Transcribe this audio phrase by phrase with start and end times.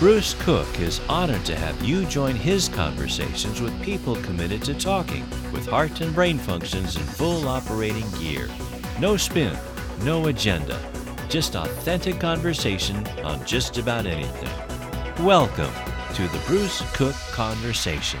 [0.00, 5.24] Bruce Cook is honored to have you join his conversations with people committed to talking
[5.52, 8.48] with heart and brain functions in full operating gear.
[8.98, 9.56] No spin,
[10.02, 10.78] no agenda,
[11.28, 15.24] just authentic conversation on just about anything.
[15.24, 15.72] Welcome
[16.14, 18.20] to the Bruce Cook Conversation.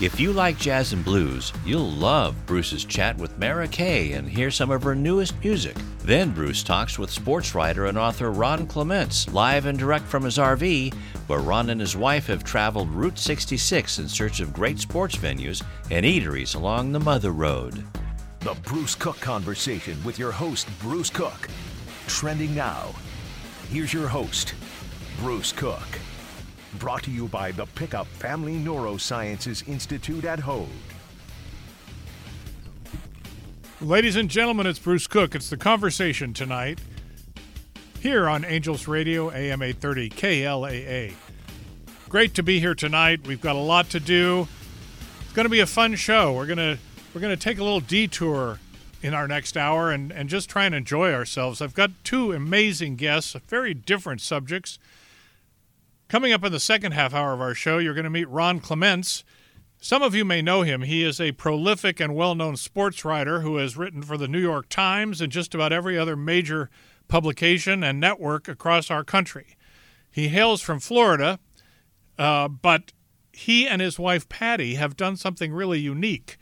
[0.00, 4.52] If you like jazz and blues, you'll love Bruce's chat with Mara Kaye and hear
[4.52, 5.76] some of her newest music.
[6.06, 10.38] Then Bruce talks with sports writer and author Ron Clements, live and direct from his
[10.38, 10.94] RV,
[11.26, 15.64] where Ron and his wife have traveled Route 66 in search of great sports venues
[15.90, 17.84] and eateries along the Mother Road.
[18.38, 21.48] The Bruce Cook Conversation with your host, Bruce Cook.
[22.06, 22.94] Trending now.
[23.68, 24.54] Here's your host,
[25.18, 25.88] Bruce Cook.
[26.78, 30.68] Brought to you by the Pickup Family Neurosciences Institute at Hoag.
[33.82, 35.34] Ladies and gentlemen, it's Bruce Cook.
[35.34, 36.78] It's the conversation tonight
[38.00, 41.12] here on Angels Radio, AM 830 KLAA.
[42.08, 43.26] Great to be here tonight.
[43.26, 44.48] We've got a lot to do.
[45.20, 46.32] It's going to be a fun show.
[46.32, 46.78] We're going to
[47.12, 48.60] we're going to take a little detour
[49.02, 51.60] in our next hour and, and just try and enjoy ourselves.
[51.60, 54.78] I've got two amazing guests, very different subjects.
[56.08, 58.58] Coming up in the second half hour of our show, you're going to meet Ron
[58.58, 59.22] Clements.
[59.86, 60.82] Some of you may know him.
[60.82, 64.40] He is a prolific and well known sports writer who has written for the New
[64.40, 66.70] York Times and just about every other major
[67.06, 69.56] publication and network across our country.
[70.10, 71.38] He hails from Florida,
[72.18, 72.90] uh, but
[73.32, 76.36] he and his wife Patty have done something really unique.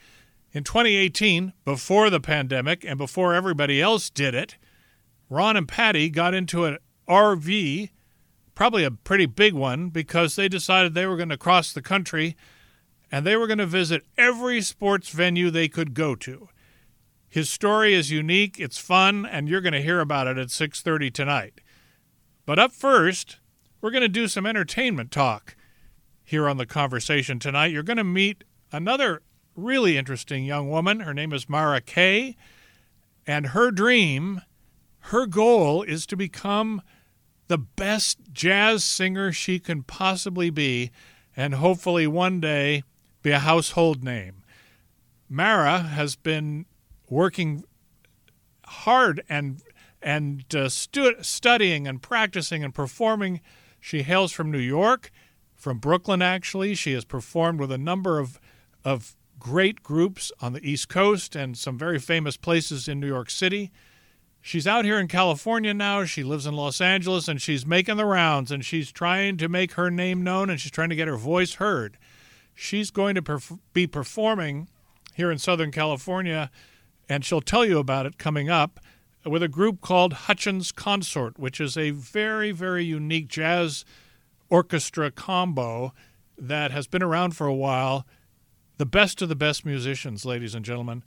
[0.53, 4.57] In 2018, before the pandemic and before everybody else did it,
[5.29, 7.91] Ron and Patty got into an RV
[8.55, 12.37] probably a pretty big one because they decided they were going to cross the country
[13.15, 16.49] and they were going to visit every sports venue they could go to.
[17.29, 21.13] His story is unique, it's fun, and you're going to hear about it at 6:30
[21.13, 21.61] tonight.
[22.45, 23.39] But up first,
[23.81, 25.55] we're going to do some entertainment talk
[26.25, 27.71] here on the conversation tonight.
[27.71, 28.43] You're going to meet
[28.73, 29.23] another
[29.55, 30.99] really interesting young woman.
[30.99, 32.35] Her name is Mara Kaye,
[33.25, 34.41] and her dream,
[35.11, 36.83] her goal is to become
[37.47, 40.91] the best jazz singer she can possibly be,
[41.37, 42.83] and hopefully one day
[43.25, 44.45] be a household name.
[45.29, 46.67] Mara has been
[47.11, 47.65] working
[48.67, 49.61] hard and
[50.01, 53.41] and uh, stu- studying and practicing and performing.
[53.81, 55.11] She hails from New York,
[55.55, 56.75] from Brooklyn actually.
[56.75, 58.39] She has performed with a number of
[58.85, 63.31] of great groups on the East Coast and some very famous places in New York
[63.31, 63.73] City
[64.45, 66.05] she's out here in California now.
[66.05, 69.73] She lives in Los Angeles and she's making the rounds and she's trying to make
[69.73, 71.97] her name known and she's trying to get her voice heard.
[72.55, 74.69] She's going to perf- be performing
[75.15, 76.51] here in Southern California
[77.09, 78.81] and she'll tell you about it coming up
[79.25, 83.85] with a group called Hutchins Consort, which is a very, very unique jazz
[84.51, 85.93] orchestra combo
[86.37, 88.07] that has been around for a while.
[88.77, 91.05] The best of the best musicians, ladies and gentlemen.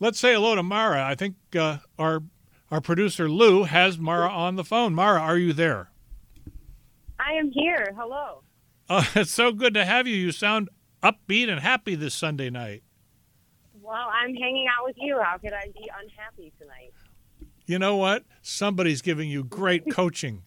[0.00, 1.04] Let's say hello to Mara.
[1.04, 2.22] I think uh, our
[2.70, 4.94] our producer Lou has Mara on the phone.
[4.94, 5.90] Mara, are you there?
[7.18, 7.94] I am here.
[7.96, 8.42] Hello.
[8.88, 10.16] Uh, it's so good to have you.
[10.16, 10.68] You sound
[11.02, 12.82] upbeat and happy this Sunday night.
[13.80, 15.18] Well, I'm hanging out with you.
[15.22, 16.92] How could I be unhappy tonight?
[17.66, 18.24] You know what?
[18.42, 20.42] Somebody's giving you great coaching.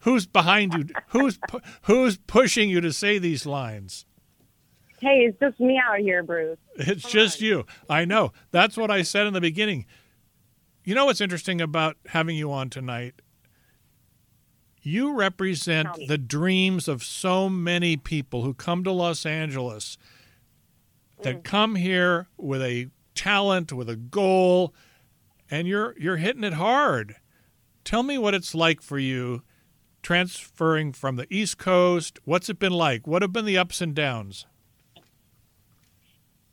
[0.00, 0.86] Who's behind you?
[1.08, 4.06] Who's pu- who's pushing you to say these lines?
[5.00, 6.58] Hey, it's just me out here, Bruce.
[6.76, 7.46] It's Come just on.
[7.46, 7.66] you.
[7.88, 8.32] I know.
[8.50, 9.86] That's what I said in the beginning.
[10.84, 13.14] You know what's interesting about having you on tonight?
[14.82, 19.98] You represent the dreams of so many people who come to Los Angeles
[21.22, 21.44] that Mm.
[21.44, 24.74] come here with a talent, with a goal,
[25.50, 27.16] and you're you're hitting it hard.
[27.84, 29.42] Tell me what it's like for you
[30.02, 32.18] transferring from the East Coast.
[32.24, 33.06] What's it been like?
[33.06, 34.46] What have been the ups and downs?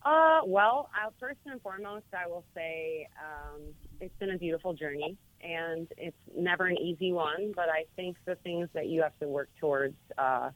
[0.08, 3.62] Uh, well, uh, first and foremost, I will say um,
[4.00, 7.52] it's been a beautiful journey, and it's never an easy one.
[7.54, 10.52] But I think the things that you have to work towards, uh,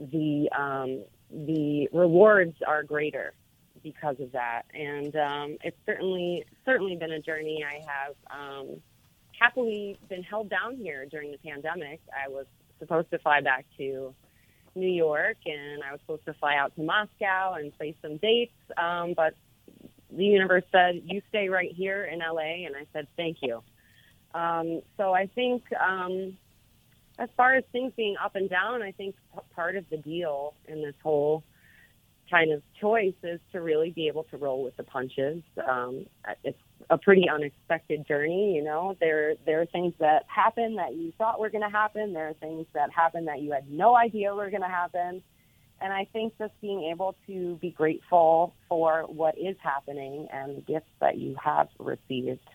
[0.00, 3.32] the um, the rewards are greater
[3.80, 4.62] because of that.
[4.74, 7.64] And um, it's certainly certainly been a journey.
[7.64, 8.82] I have um,
[9.38, 12.00] happily been held down here during the pandemic.
[12.12, 12.46] I was
[12.80, 14.12] supposed to fly back to
[14.74, 18.54] New York, and I was supposed to fly out to Moscow and play some dates.
[18.76, 19.34] Um, but
[20.10, 23.62] the universe said, "You stay right here in LA," and I said, "Thank you."
[24.34, 26.36] Um, so I think, um,
[27.18, 30.54] as far as things being up and down, I think p- part of the deal
[30.66, 31.42] in this whole
[32.30, 35.42] kind of choice is to really be able to roll with the punches.
[35.68, 36.06] Um,
[36.44, 38.96] it's a pretty unexpected journey, you know.
[39.00, 42.12] There there are things that happen that you thought were going to happen.
[42.12, 45.22] There are things that happen that you had no idea were going to happen.
[45.82, 50.60] And I think just being able to be grateful for what is happening and the
[50.60, 52.46] gifts that you have received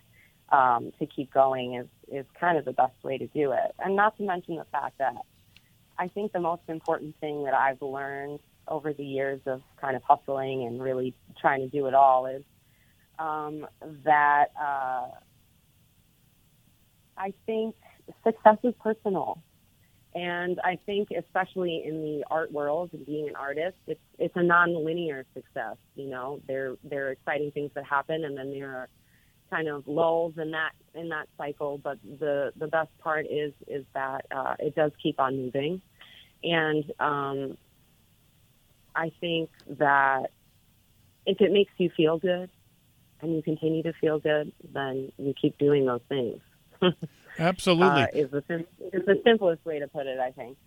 [0.52, 3.74] um, to keep going is, is kind of the best way to do it.
[3.80, 5.16] And not to mention the fact that
[5.98, 10.04] I think the most important thing that I've learned over the years of kind of
[10.04, 12.44] hustling and really trying to do it all is
[13.20, 13.66] um,
[14.04, 15.08] that uh,
[17.18, 17.76] I think
[18.24, 19.42] success is personal.
[20.14, 24.44] And I think, especially in the art world and being an artist, it's it's a
[24.44, 25.76] non-linear success.
[25.96, 28.90] You know, there there are exciting things that happen, and then there are
[29.50, 31.78] kind of lulls in that in that cycle.
[31.78, 35.82] But the the best part is is that uh, it does keep on moving,
[36.44, 37.58] and um,
[38.96, 39.50] I think
[39.80, 40.32] that
[41.26, 42.50] if it makes you feel good
[43.22, 46.42] and you continue to feel good, then you keep doing those things.
[47.40, 50.20] Absolutely, uh, is the is the simplest way to put it.
[50.20, 50.58] I think.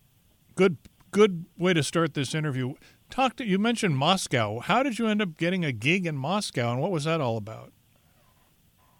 [0.55, 0.77] Good,
[1.11, 2.73] good way to start this interview.
[3.09, 4.59] Talk to you mentioned Moscow.
[4.59, 7.37] How did you end up getting a gig in Moscow, and what was that all
[7.37, 7.71] about?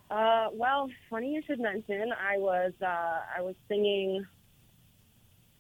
[0.10, 2.12] Uh, well, funny you should mention.
[2.14, 4.26] I was uh, I was singing.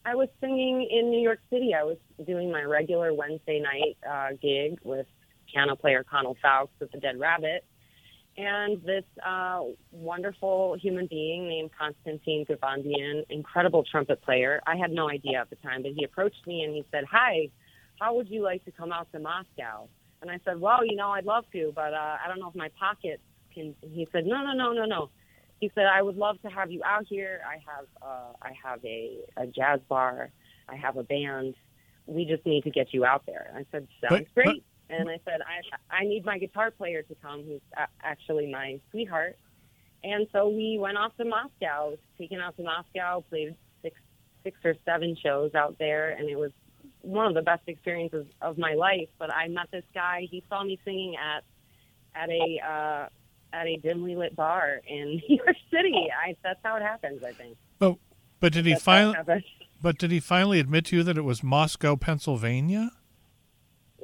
[0.05, 1.73] I was singing in New York City.
[1.73, 5.05] I was doing my regular Wednesday night uh, gig with
[5.51, 7.65] piano player Conal Fowkes with the Dead Rabbit,
[8.37, 9.61] and this uh,
[9.91, 14.61] wonderful human being named Konstantin Gevondyan, incredible trumpet player.
[14.65, 17.49] I had no idea at the time, but he approached me and he said, "Hi,
[17.99, 19.89] how would you like to come out to Moscow?"
[20.21, 22.55] And I said, "Well, you know, I'd love to, but uh, I don't know if
[22.55, 23.21] my pockets
[23.53, 25.09] can." He said, "No, no, no, no, no."
[25.59, 27.41] He said, "I would love to have you out here.
[27.45, 30.29] I have, uh, I have a, a jazz bar.
[30.67, 31.55] I have a band.
[32.05, 35.19] We just need to get you out there." I said, "Sounds But- great." and I
[35.23, 37.61] said, I, I need my guitar player to come, who's
[38.01, 39.37] actually my sweetheart.
[40.03, 43.99] And so we went off to Moscow, taken out to Moscow, played six,
[44.43, 46.51] six or seven shows out there, and it was
[47.01, 49.09] one of the best experiences of my life.
[49.17, 50.27] But I met this guy.
[50.29, 51.43] He saw me singing at
[52.15, 53.09] at a uh,
[53.53, 56.07] at a dimly lit bar in New York City.
[56.25, 57.23] I, that's how it happens.
[57.23, 57.57] I think.
[57.79, 57.95] But
[58.39, 59.45] but did he That's how it finally?
[59.81, 62.91] But did he finally admit to you that it was Moscow, Pennsylvania?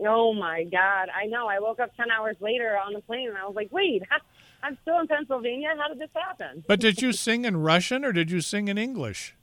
[0.06, 1.10] Oh my God!
[1.16, 1.48] I know.
[1.48, 4.04] I woke up ten hours later on the plane, and I was like, "Wait,
[4.64, 5.70] I'm still in Pennsylvania.
[5.78, 8.78] How did this happen?" But did you sing in Russian or did you sing in
[8.78, 9.36] English?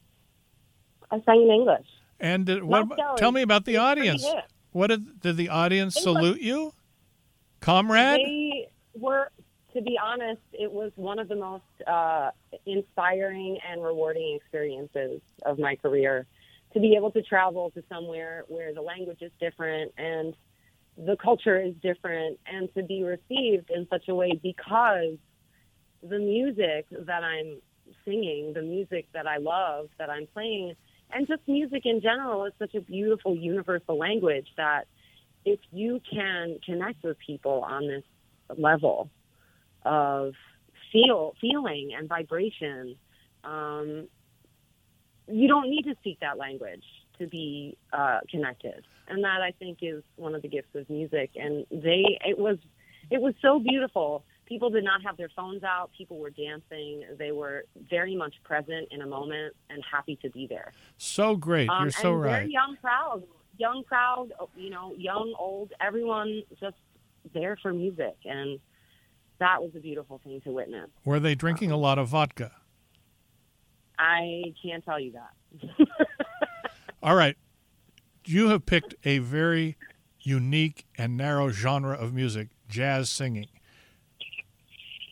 [1.10, 1.86] I sang in English.
[2.20, 2.88] And did, what?
[2.88, 4.24] Moscow Tell is- me about the audience.
[4.72, 6.14] What did, did the audience English.
[6.14, 6.72] salute you,
[7.60, 8.20] comrade?
[8.24, 9.30] They were,
[9.74, 12.30] to be honest, it was one of the most uh,
[12.66, 16.26] inspiring and rewarding experiences of my career.
[16.74, 20.34] To be able to travel to somewhere where the language is different and
[20.96, 25.16] the culture is different, and to be received in such a way because
[26.02, 27.62] the music that I'm
[28.04, 30.74] singing, the music that I love, that I'm playing,
[31.10, 34.86] and just music in general is such a beautiful universal language that
[35.46, 38.04] if you can connect with people on this
[38.58, 39.08] level
[39.84, 40.34] of
[40.92, 42.96] feel feeling and vibration,
[43.44, 44.08] um,
[45.28, 46.84] you don't need to speak that language
[47.18, 48.84] to be uh, connected.
[49.08, 51.30] And that I think is one of the gifts of music.
[51.36, 52.58] And they it was
[53.10, 54.24] it was so beautiful.
[54.46, 55.90] People did not have their phones out.
[55.96, 57.04] People were dancing.
[57.18, 60.72] They were very much present in a moment and happy to be there.
[60.98, 61.68] So great.
[61.68, 62.32] Um, You're so and right.
[62.40, 63.22] Very young crowd,
[63.58, 64.32] young crowd.
[64.56, 66.76] You know, young, old, everyone just
[67.32, 68.58] there for music, and
[69.42, 70.88] that was a beautiful thing to witness.
[71.04, 72.52] Were they drinking a lot of vodka?
[73.98, 75.88] I can't tell you that.
[77.02, 77.36] All right.
[78.24, 79.76] You have picked a very
[80.20, 83.48] unique and narrow genre of music, jazz singing.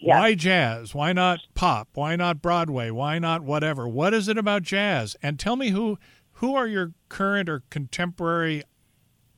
[0.00, 0.18] Yes.
[0.18, 0.94] Why jazz?
[0.94, 1.88] Why not pop?
[1.94, 2.90] Why not Broadway?
[2.90, 3.86] Why not whatever?
[3.88, 5.16] What is it about jazz?
[5.22, 5.98] And tell me who
[6.34, 8.62] who are your current or contemporary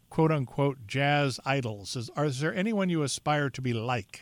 [0.08, 1.96] quote unquote jazz idols?
[1.96, 4.20] Is, are, is there anyone you aspire to be like?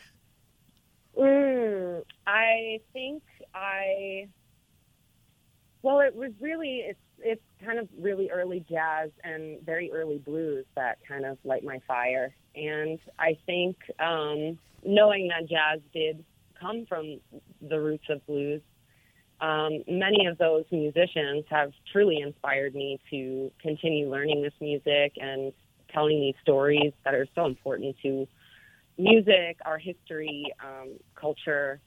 [1.21, 3.23] Mm, I think
[3.55, 4.29] I.
[5.83, 10.65] Well, it was really it's it's kind of really early jazz and very early blues
[10.77, 16.25] that kind of light my fire, and I think um, knowing that jazz did
[16.59, 17.21] come from
[17.61, 18.63] the roots of blues,
[19.43, 25.53] um, many of those musicians have truly inspired me to continue learning this music and
[25.93, 28.27] telling these stories that are so important to
[29.01, 31.81] music, our history, um, culture.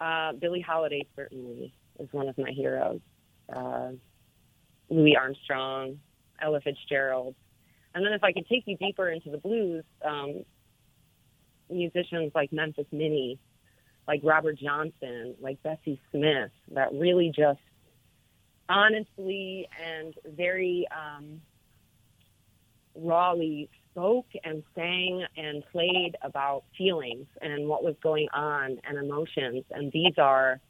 [0.00, 3.00] Uh, Billie Holiday certainly is one of my heroes.
[3.54, 3.92] Uh,
[4.88, 5.98] Louis Armstrong,
[6.40, 7.34] Ella Fitzgerald.
[7.94, 10.44] And then if I could take you deeper into the blues, um,
[11.70, 13.38] musicians like Memphis Minnie,
[14.06, 17.60] like Robert Johnson, like Bessie Smith, that really just
[18.68, 21.40] honestly and very um,
[22.94, 29.64] rawly spoke and sang and played about feelings and what was going on and emotions.
[29.70, 30.60] And these are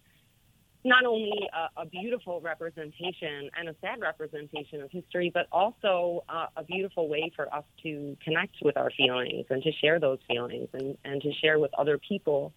[0.84, 6.46] not only a, a beautiful representation and a sad representation of history, but also uh,
[6.56, 10.68] a beautiful way for us to connect with our feelings and to share those feelings
[10.72, 12.52] and, and to share with other people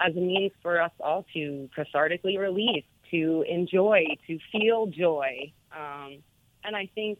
[0.00, 5.50] as a means for us all to cathartically release, to enjoy, to feel joy.
[5.74, 6.18] Um,
[6.62, 7.18] and I think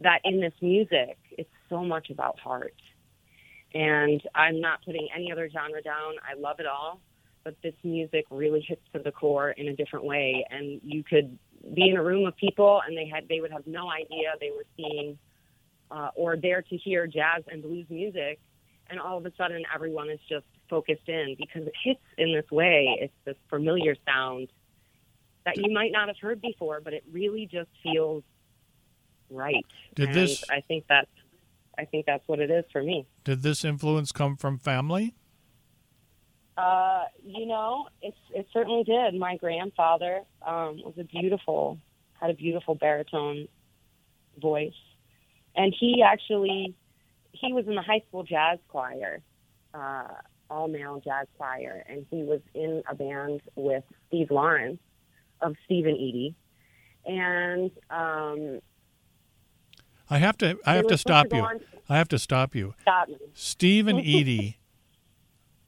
[0.00, 2.74] that in this music, it's so much about heart.
[3.74, 6.14] And I'm not putting any other genre down.
[6.28, 7.00] I love it all
[7.44, 10.44] but this music really hits to the core in a different way.
[10.50, 11.38] And you could
[11.74, 14.50] be in a room of people, and they had they would have no idea they
[14.50, 15.18] were seeing
[15.90, 18.40] uh, or there to hear jazz and blues music,
[18.88, 22.50] and all of a sudden everyone is just focused in because it hits in this
[22.50, 22.96] way.
[23.00, 24.48] It's this familiar sound
[25.44, 28.24] that you might not have heard before, but it really just feels
[29.28, 29.66] right.
[29.94, 30.44] Did and this?
[30.50, 31.08] I think that
[31.78, 33.06] I think that's what it is for me.
[33.24, 35.14] Did this influence come from family?
[36.56, 39.14] Uh, you know, it it certainly did.
[39.14, 41.78] My grandfather um, was a beautiful,
[42.20, 43.48] had a beautiful baritone
[44.40, 44.72] voice,
[45.56, 46.74] and he actually
[47.32, 49.20] he was in the high school jazz choir,
[49.74, 50.04] uh,
[50.48, 54.78] all male jazz choir, and he was in a band with Steve Lawrence
[55.40, 56.34] of Steve and
[57.06, 58.60] and um,
[60.10, 60.58] I have to.
[60.66, 61.46] I have to stop you.
[61.88, 62.74] I have to stop you.
[62.82, 63.16] Stop me.
[63.34, 64.56] Steve and Eydie,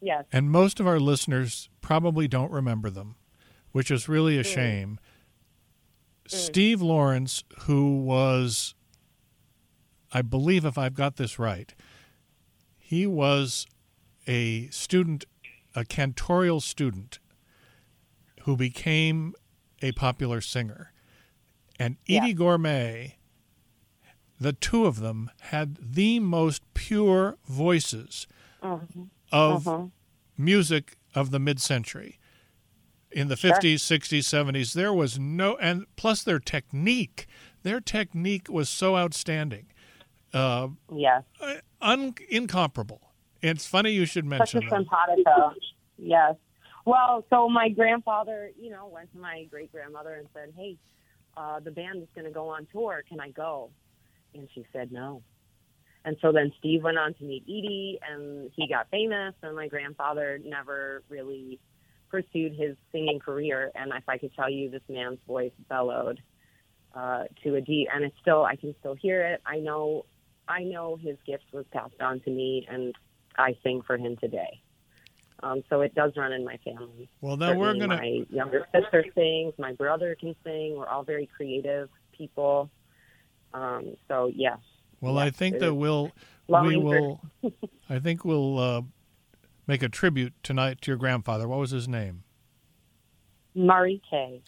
[0.01, 0.25] Yes.
[0.33, 3.17] and most of our listeners probably don't remember them,
[3.73, 4.99] which is really a shame.
[6.27, 8.75] Steve Lawrence, who was,
[10.13, 11.75] I believe, if I've got this right,
[12.79, 13.67] he was
[14.27, 15.25] a student,
[15.75, 17.19] a cantorial student,
[18.43, 19.35] who became
[19.83, 20.93] a popular singer.
[21.79, 22.23] And Yeah.
[22.23, 23.13] Eydie Gormé,
[24.41, 28.27] the two of them had the most pure voices
[28.63, 29.09] Mhm.
[29.33, 29.91] of Mhm.
[30.37, 32.19] music of the mid-century.
[33.11, 37.27] In the 50s, 60s, 70s, there was no, and plus their technique,
[37.63, 39.73] their technique was so outstanding,
[40.35, 41.25] uh, Yes.
[41.81, 43.01] un- incomparable.
[43.41, 45.55] It's funny you should mention Such a simpatico.
[45.99, 46.37] Yes.
[46.85, 50.77] Well, so my grandfather, you know, went to my great grandmother and said, "Hey,
[51.37, 53.03] uh, the band is going to go on tour.
[53.09, 53.71] Can I go?"
[54.39, 55.23] And she said no.
[56.05, 59.35] And so then Steve went on to meet Eydie, and he got famous.
[59.43, 61.59] And my grandfather never really
[62.09, 63.73] pursued his singing career.
[63.75, 66.21] And if I could tell you, this man's voice bellowed
[66.95, 69.43] uh, to a deep, and it's still I can still hear it.
[69.45, 70.07] I know,
[70.49, 72.95] I know his gift was passed on to me, and
[73.37, 74.63] I sing for him today.
[75.43, 77.11] Um, so it does run in my family.
[77.21, 77.89] Well, now we're gonna.
[77.89, 79.53] My younger sister sings.
[79.59, 80.77] My brother can sing.
[80.77, 82.71] We're all very creative people.
[83.55, 84.59] Um, so yes,
[85.01, 86.13] Well, I think that we'll
[86.49, 87.21] we will.
[87.89, 88.83] I think we'll uh,
[89.67, 91.49] make a tribute tonight to your grandfather.
[91.49, 92.25] What was his name?
[93.55, 94.43] Murray K.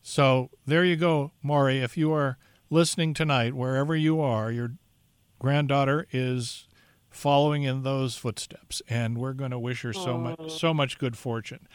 [0.00, 1.78] So there you go, Maury.
[1.78, 2.38] If you are
[2.70, 4.72] listening tonight, wherever you are, your
[5.38, 6.66] granddaughter is
[7.10, 11.16] following in those footsteps, and we're going to wish her so much so much good
[11.16, 11.68] fortune.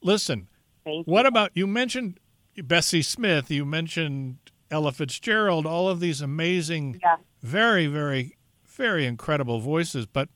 [0.00, 0.48] Listen,
[0.84, 2.20] what about you mentioned
[2.56, 3.50] Bessie Smith?
[3.50, 4.38] You mentioned
[4.70, 5.66] Ella Fitzgerald.
[5.66, 7.16] All of these amazing, Yeah.
[7.42, 10.06] very, very, very incredible voices.
[10.06, 10.28] But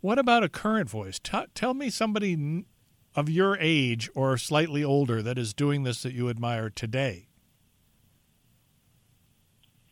[0.00, 1.18] what about a current voice?
[1.18, 2.64] T- tell me somebody
[3.14, 7.28] of your age or slightly older that is doing this that you admire today.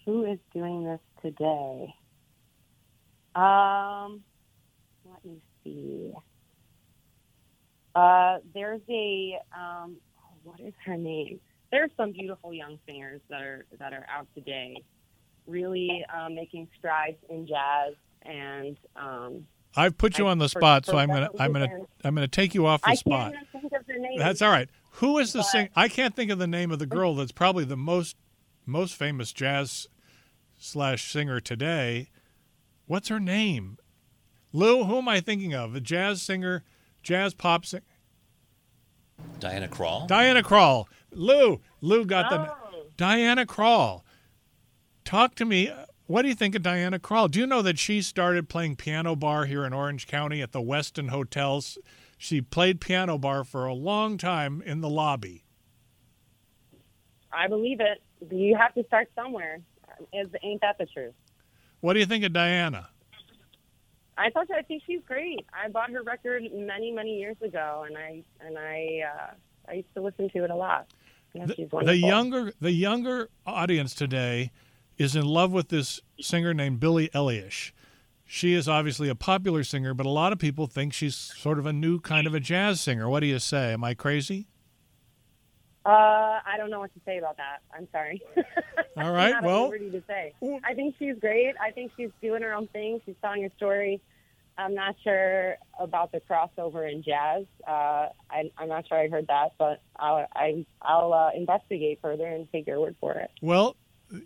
[0.04, 1.94] Who is doing this today?
[3.34, 4.22] Um,
[5.04, 6.12] let me see.
[7.94, 11.40] Uh, there's a um, oh, what is her name?
[11.74, 14.76] There's some beautiful young singers that are that are out today,
[15.48, 20.84] really um, making strides in jazz and um, I've put you I- on the spot,
[20.84, 23.32] for so I'm gonna whatever I'm gonna I'm gonna take you off the I spot.
[23.32, 24.18] can't even think of their name.
[24.20, 24.68] That's all right.
[24.92, 25.68] Who is the But- sing?
[25.74, 28.14] I can't think of the name of the girl that's probably the most
[28.64, 29.88] most famous jazz
[30.56, 32.08] slash singer today.
[32.86, 33.78] What's her name?
[34.52, 34.84] Lou.
[34.84, 35.74] Who am I thinking of?
[35.74, 36.62] A jazz singer,
[37.02, 37.82] jazz pop singer.
[39.40, 40.06] Diana Krall.
[40.06, 40.86] Diana Krall.
[41.16, 41.60] Lou.
[41.80, 42.86] Lou got the Oh.
[42.96, 44.02] Diana Krall.
[45.04, 45.70] Talk to me.
[46.06, 47.30] What do you think of Diana Krall?
[47.30, 50.60] Do you know that she started playing piano bar here in Orange County at the
[50.60, 51.78] Westin Hotels?
[52.18, 55.44] She played piano bar for a long time in the lobby.
[57.32, 58.02] I believe it.
[58.30, 59.60] You have to start somewhere.
[60.12, 61.14] Is ain't that the truth?
[61.80, 62.88] What do you think of Diana?
[64.16, 65.44] I thought I think she's great.
[65.52, 69.30] I bought her record many many years ago, and I and I uh,
[69.68, 70.86] I used to listen to it a lot.
[71.34, 74.52] The, the, younger the younger audience today
[74.96, 77.72] is in love with this singer named Billie Eilish.
[78.24, 81.66] She is obviously a popular singer, but a lot of people think she's sort of
[81.66, 83.08] a new kind of a jazz singer.
[83.08, 83.72] What do you say?
[83.72, 84.46] Am I crazy?
[85.84, 87.58] Uh, I don't know what to say about that.
[87.76, 88.22] I'm sorry.
[88.96, 89.42] All right.
[89.42, 90.32] well, to say.
[90.64, 91.54] I think she's great.
[91.60, 93.02] I think she's doing her own thing.
[93.04, 94.00] She's telling her story.
[94.56, 97.44] I'm not sure about the crossover in jazz.
[97.66, 102.26] Uh, I, am not sure I heard that, but I'll, I, will uh, investigate further
[102.26, 103.30] and take your word for it.
[103.42, 103.76] Well,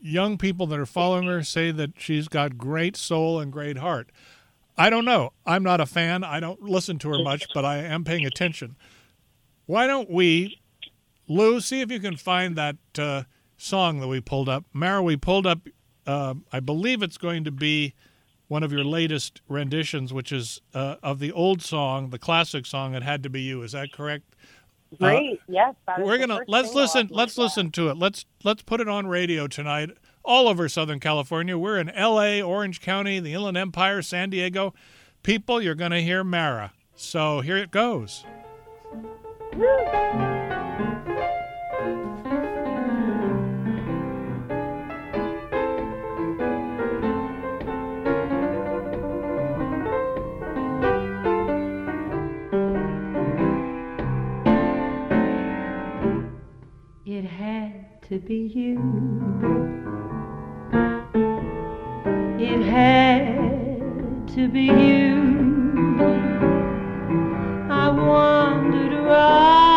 [0.03, 4.11] young people that are following her say that she's got great soul and great heart.
[4.77, 5.33] I don't know.
[5.47, 6.23] I'm not a fan.
[6.23, 8.77] I don't listen to her much, but I am paying attention.
[9.67, 10.61] Why don't we,
[11.27, 13.25] Lou, see if you can find that uh,
[13.57, 14.65] song that we pulled up.
[14.73, 15.61] Mara, we pulled up,
[16.07, 17.95] uh, I believe it's going to be
[18.49, 22.95] one of your latest renditions, which is uh, of the old song, the classic song
[22.95, 24.25] "It Had to Be You." Is that correct?
[24.99, 25.35] Great.
[25.35, 25.75] Uh, yes.
[25.99, 27.09] We're gonna let's listen.
[27.11, 27.99] Let's listen to it.
[27.99, 29.91] Let's let's put it on radio tonight.
[30.25, 31.57] All over Southern California.
[31.57, 34.75] We're in L.A., Orange County, the Inland Empire, San Diego.
[35.23, 36.73] People, you're going to hear Mara.
[36.97, 38.25] So here it goes.
[39.55, 40.38] Woo.
[58.09, 58.79] To be you.
[62.39, 65.19] It had to be you.
[67.71, 69.68] I wandered around,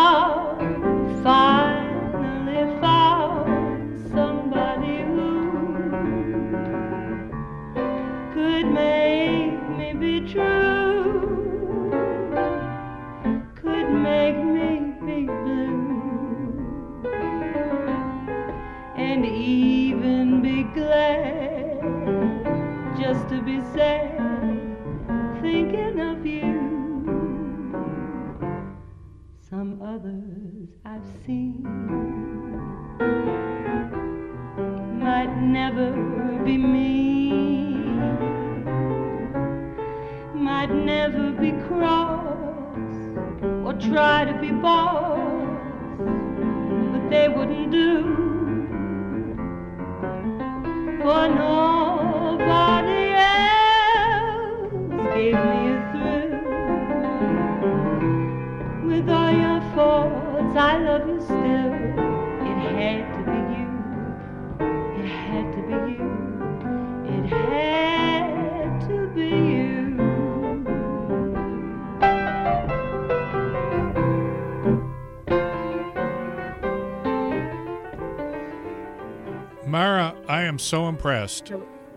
[80.72, 81.52] so impressed.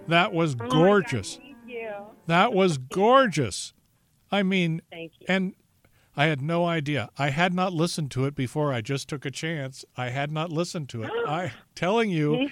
[0.10, 1.40] That was oh gorgeous.
[1.66, 3.74] God, that was gorgeous.
[4.30, 5.28] I mean, Thank you.
[5.30, 5.56] and
[6.18, 7.10] I had no idea.
[7.18, 8.74] I had not listened to it before.
[8.74, 9.86] I just took a chance.
[9.96, 11.12] I had not listened to it.
[11.26, 12.50] I telling you,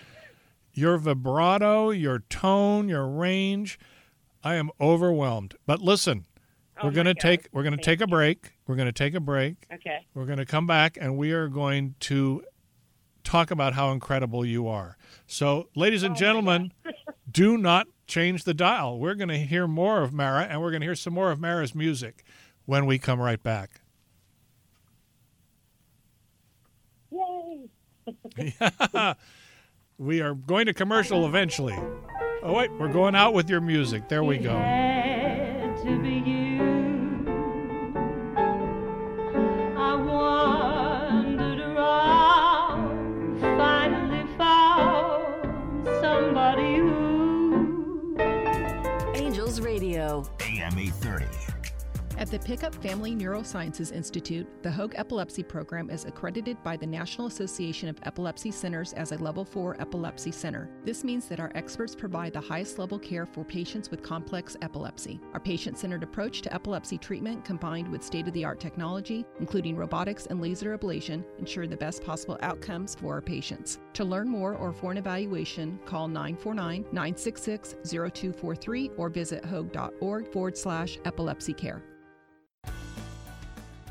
[0.74, 3.78] your vibrato, your tone, your range,
[4.46, 5.56] I am overwhelmed.
[5.66, 6.26] But listen,
[6.78, 8.54] Oh we're going to take we're going to take a break.
[8.66, 9.68] We're going to take a break.
[9.74, 10.06] Okay.
[10.14, 12.44] We're going to come back and we are going to
[13.24, 14.98] talk about how incredible you are.
[15.28, 16.74] So, ladies and Oh gentlemen,
[17.32, 19.00] do not change the dial.
[19.00, 21.40] We're going to hear more of Mara and we're going to hear some more of
[21.40, 22.24] Mara's music
[22.66, 23.82] when we come right back.
[27.12, 27.70] Yay.
[29.98, 31.78] we are going to commercial eventually.
[32.44, 34.10] Oh, wait, we're going out with your music.
[34.10, 34.54] There we go.
[52.24, 57.28] At the Pickup Family Neurosciences Institute, the Hoag Epilepsy Program is accredited by the National
[57.28, 60.70] Association of Epilepsy Centers as a Level 4 epilepsy center.
[60.86, 65.20] This means that our experts provide the highest level care for patients with complex epilepsy.
[65.34, 69.76] Our patient centered approach to epilepsy treatment, combined with state of the art technology, including
[69.76, 73.80] robotics and laser ablation, ensure the best possible outcomes for our patients.
[73.96, 80.58] To learn more or for an evaluation, call 949 966 0243 or visit hoag.org forward
[80.58, 81.84] slash epilepsy care.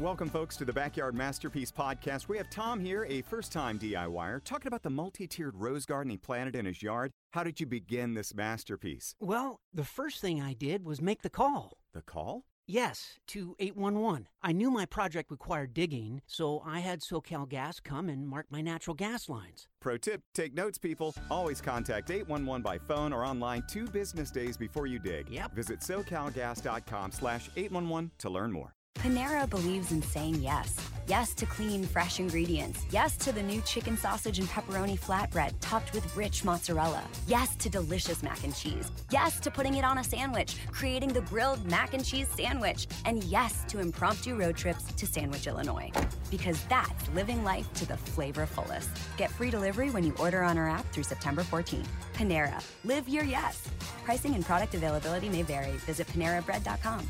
[0.03, 2.27] Welcome, folks, to the Backyard Masterpiece Podcast.
[2.27, 6.11] We have Tom here, a first time DIYer, talking about the multi tiered rose garden
[6.11, 7.13] he planted in his yard.
[7.35, 9.15] How did you begin this masterpiece?
[9.21, 11.79] Well, the first thing I did was make the call.
[11.95, 12.43] The call?
[12.67, 14.27] Yes, to 811.
[14.43, 18.61] I knew my project required digging, so I had SoCal Gas come and mark my
[18.61, 19.69] natural gas lines.
[19.81, 21.15] Pro tip take notes, people.
[21.31, 25.29] Always contact 811 by phone or online two business days before you dig.
[25.29, 25.55] Yep.
[25.55, 28.75] Visit socalgas.com slash 811 to learn more.
[29.03, 30.77] Panera believes in saying yes.
[31.09, 32.87] Yes to clean, fresh ingredients.
[32.93, 37.03] Yes to the new chicken sausage and pepperoni flatbread topped with rich mozzarella.
[37.27, 38.93] Yes to delicious mac and cheese.
[39.11, 42.87] Yes to putting it on a sandwich, creating the grilled mac and cheese sandwich.
[43.05, 45.91] And yes to impromptu road trips to Sandwich, Illinois.
[46.31, 48.89] Because that's living life to the flavor fullest.
[49.17, 51.89] Get free delivery when you order on our app through September 14th.
[52.15, 52.63] Panera.
[52.85, 53.69] Live your yes.
[54.05, 55.73] Pricing and product availability may vary.
[55.89, 57.09] Visit PaneraBread.com.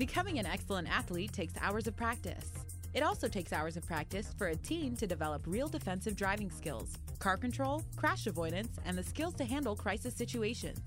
[0.00, 2.52] Becoming an excellent athlete takes hours of practice.
[2.94, 6.96] It also takes hours of practice for a teen to develop real defensive driving skills,
[7.18, 10.80] car control, crash avoidance, and the skills to handle crisis situations.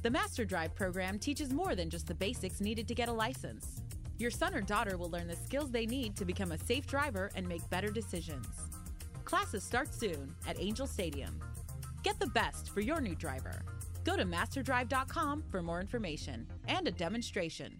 [0.00, 3.82] The Master Drive program teaches more than just the basics needed to get a license.
[4.16, 7.30] Your son or daughter will learn the skills they need to become a safe driver
[7.36, 8.46] and make better decisions.
[9.26, 11.38] Classes start soon at Angel Stadium.
[12.02, 13.60] Get the best for your new driver.
[14.04, 17.78] Go to masterdrive.com for more information and a demonstration.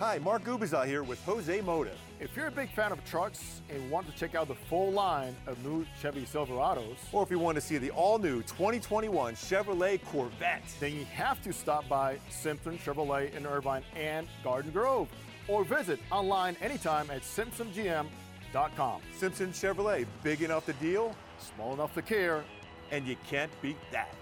[0.00, 1.98] Hi, Mark Gubizar here with Jose Motive.
[2.20, 5.36] If you're a big fan of trucks and want to check out the full line
[5.46, 10.62] of new Chevy Silverados, or if you want to see the all-new 2021 Chevrolet Corvette,
[10.80, 15.06] then you have to stop by Simpson Chevrolet in Irvine and Garden Grove,
[15.48, 19.02] or visit online anytime at simpsongm.com.
[19.18, 22.42] Simpson Chevrolet, big enough to deal, small enough to care,
[22.90, 24.14] and you can't beat that.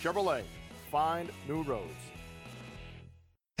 [0.00, 0.44] Chevrolet,
[0.88, 1.90] find new roads.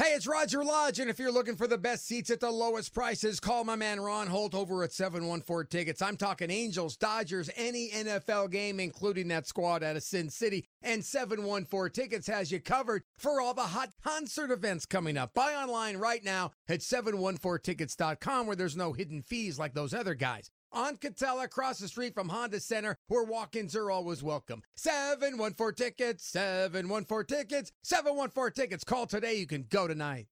[0.00, 2.94] Hey, it's Roger Lodge, and if you're looking for the best seats at the lowest
[2.94, 6.00] prices, call my man Ron Holt over at 714 Tickets.
[6.00, 10.68] I'm talking Angels, Dodgers, any NFL game, including that squad out of Sin City.
[10.82, 15.34] And 714 Tickets has you covered for all the hot concert events coming up.
[15.34, 20.48] Buy online right now at 714tickets.com where there's no hidden fees like those other guys
[20.72, 24.62] on Katella, across the street from Honda Center, where walk ins are always welcome.
[24.76, 28.84] 714 tickets, 714 tickets, 714 tickets.
[28.84, 29.34] Call today.
[29.34, 30.26] You can go tonight.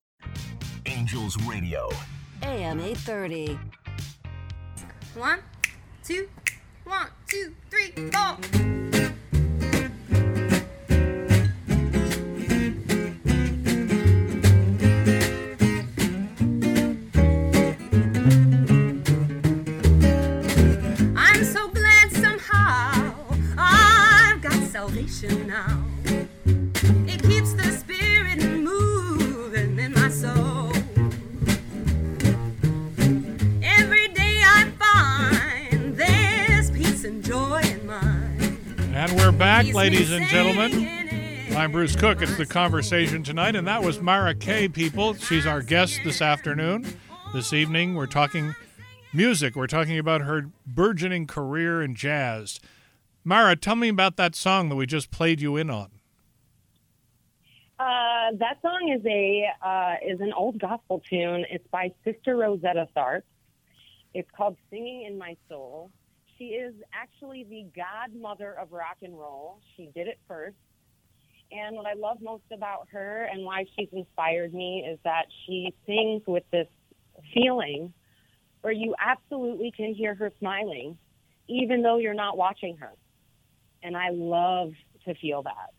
[0.86, 1.88] Angels Radio.
[2.42, 3.58] AM 830.
[5.14, 5.40] One,
[6.04, 6.28] two,
[6.84, 8.85] one, two, three, four.
[40.06, 41.56] Ladies and gentlemen.
[41.56, 42.22] I'm Bruce Cook.
[42.22, 45.14] It's the conversation tonight, and that was Mara Kaye, people.
[45.14, 46.86] She's our guest this afternoon.
[47.34, 48.54] This evening, we're talking
[49.12, 49.56] music.
[49.56, 52.60] We're talking about her burgeoning career in jazz.
[53.24, 55.90] Mara, tell me about that song that we just played you in on.
[57.80, 61.44] Uh, that song is a uh, is an old gospel tune.
[61.50, 63.24] It's by Sister Rosetta Tharpe.
[64.14, 65.90] It's called "Singing in My Soul."
[66.38, 69.60] She is actually the godmother of rock and roll.
[69.76, 70.56] She did it first.
[71.52, 75.72] And what I love most about her and why she's inspired me is that she
[75.86, 76.66] sings with this
[77.32, 77.92] feeling
[78.62, 80.98] where you absolutely can hear her smiling,
[81.48, 82.90] even though you're not watching her.
[83.82, 84.72] And I love
[85.06, 85.70] to feel that.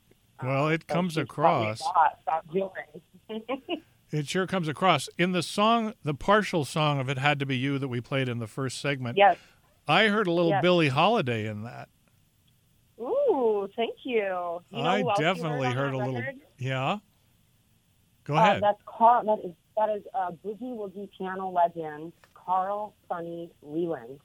[0.41, 1.82] Well, it um, So comes across.
[2.26, 2.70] about joy.
[4.10, 5.10] It sure comes across.
[5.17, 8.30] In the song, the partial song of It Had to Be You that we played
[8.30, 9.36] in the first segment, Yes.
[9.88, 10.62] I heard a little Yes.
[10.62, 11.89] Billie Holiday in that.
[13.00, 14.15] Ooh, thank you.
[14.15, 14.23] you
[14.84, 16.23] know I who else you definitely on heard a little.
[16.58, 16.97] Yeah.
[18.23, 18.63] Go Uh, ahead.
[18.63, 19.23] that's Carl.
[19.26, 24.19] That is that is uh, boogie woogie piano legend Carl Sonny Leyland.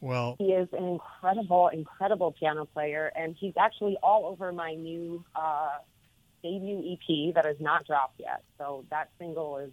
[0.00, 5.24] Well, He is an incredible, incredible piano player, and he's actually all over my new
[5.34, 5.78] uh,
[6.42, 8.42] debut EP that has not dropped yet.
[8.58, 9.70] So that single is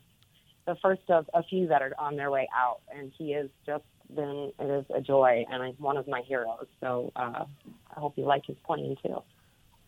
[0.66, 3.84] the first of a few that are on their way out, and he is just
[4.14, 6.68] been it is a joy and he's one of my heroes.
[6.82, 7.46] So uh,
[7.96, 9.22] I hope you like his playing too.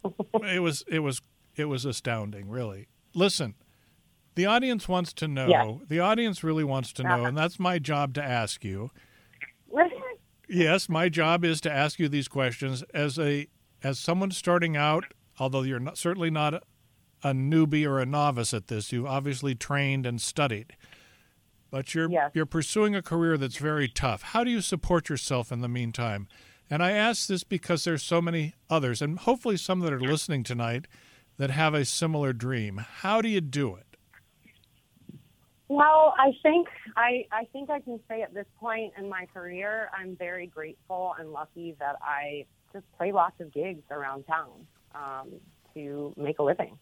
[0.45, 1.21] it was it was
[1.55, 2.87] it was astounding, really.
[3.13, 3.55] Listen,
[4.35, 5.47] the audience wants to know.
[5.47, 5.73] Yeah.
[5.87, 7.25] The audience really wants to know, Uh-huh.
[7.25, 8.91] and that's my job to ask you.
[10.49, 13.47] Yes, my job is to ask you these questions as a
[13.83, 15.05] as someone starting out.
[15.39, 16.61] Although you're not, certainly not a,
[17.23, 18.91] a newbie or a novice at this.
[18.91, 20.75] You've obviously trained and studied,
[21.69, 24.21] but you're you're pursuing a career that's very tough.
[24.21, 26.27] How do you support yourself in the meantime?
[26.69, 30.43] And I ask this because there's so many others, and hopefully some that are listening
[30.43, 30.85] tonight
[31.37, 32.77] that have a similar dream.
[32.77, 33.87] How do you do it?
[35.69, 39.89] Well, I think I, I think I can say at this point in my career,
[39.97, 45.33] I'm very grateful and lucky that I just play lots of gigs around town um,
[45.73, 46.77] to make a living.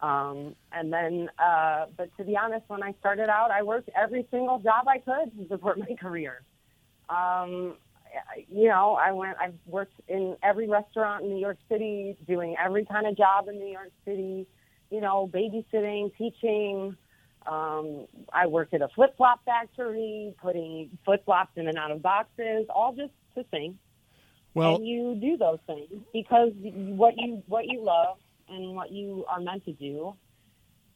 [0.00, 4.26] Um, and then, uh, but to be honest, when I started out, I worked every
[4.30, 6.42] single job I could to support my career.
[7.08, 7.74] Um,
[8.48, 12.84] you know, I went, I've worked in every restaurant in New York City, doing every
[12.84, 14.46] kind of job in New York City,
[14.90, 16.96] you know, babysitting, teaching,
[17.48, 22.02] um, I worked at a flip flop factory, putting flip flops in and out of
[22.02, 23.78] boxes, all just to sing.
[24.54, 29.24] Well, and you do those things because what you what you love and what you
[29.28, 30.14] are meant to do,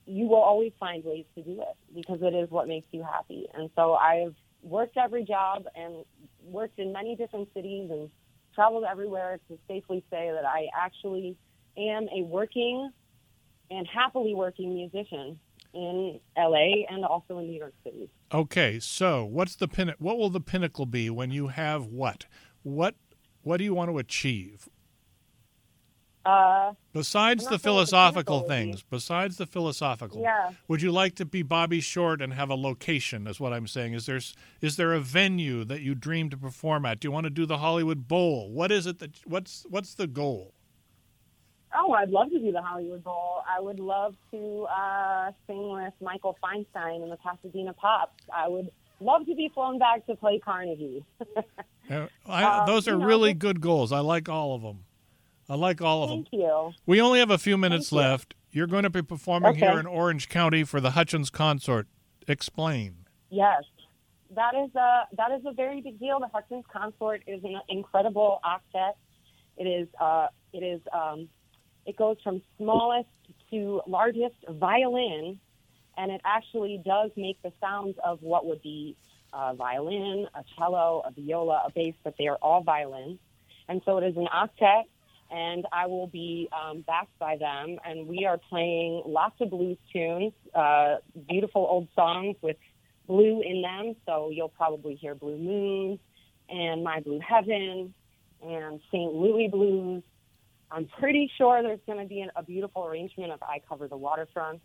[0.06, 3.46] you will always find ways to do it because it is what makes you happy.
[3.54, 6.04] And so I've worked every job and
[6.44, 8.10] worked in many different cities and
[8.54, 11.36] traveled everywhere to safely say that I actually
[11.76, 12.90] am a working
[13.70, 15.38] and happily working musician
[15.72, 18.10] in LA and also in New York City.
[18.32, 19.94] Okay, so what's the pin?
[19.98, 22.26] What will the pinnacle be when you have what?
[22.62, 22.94] What
[23.42, 24.68] What do you want to achieve?
[26.24, 30.52] Uh, besides the philosophical things, besides the philosophical, yeah.
[30.68, 33.26] would you like to be Bobby Short and have a location?
[33.26, 33.94] Is what I'm saying.
[33.94, 34.20] Is there
[34.60, 37.00] is there a venue that you dream to perform at?
[37.00, 38.50] Do you want to do the Hollywood Bowl?
[38.50, 40.54] What is it that what's what's the goal?
[41.74, 43.42] Oh, I'd love to do the Hollywood Bowl.
[43.48, 48.22] I would love to uh, sing with Michael Feinstein and the Pasadena Pops.
[48.32, 51.04] I would love to be flown back to play Carnegie.
[51.90, 53.90] uh, I, Um, those are know, really good goals.
[53.90, 54.84] I like all of them.
[55.52, 56.40] I like all of Thank them.
[56.40, 56.72] you.
[56.86, 58.34] We only have a few minutes Thank left.
[58.52, 59.80] You're going to be performing here Okay.
[59.80, 61.88] in Orange County for the Hutchins Consort.
[62.26, 63.04] Explain.
[63.28, 63.62] Yes,
[64.34, 66.20] that is a that is a very big deal.
[66.20, 68.92] The Hutchins Consort is an incredible octet.
[69.58, 71.28] It is uh, it is um,
[71.84, 73.10] it goes from smallest
[73.50, 75.38] to largest violin,
[75.98, 78.96] and it actually does make the sounds of what would be
[79.34, 83.18] a violin, a cello, a viola, a bass, but they are all violins.
[83.68, 84.84] And so it is an octet,
[85.32, 87.78] and I will be um, backed by them.
[87.84, 90.96] And we are playing lots of blues tunes, uh,
[91.28, 92.56] beautiful old songs with
[93.06, 93.96] blue in them.
[94.06, 95.98] So you'll probably hear Blue Moon
[96.48, 97.94] and My Blue Heaven
[98.44, 99.12] and St.
[99.12, 100.02] Louis Blues.
[100.70, 103.96] I'm pretty sure there's going to be an, a beautiful arrangement of I Cover the
[103.96, 104.60] Waterfront.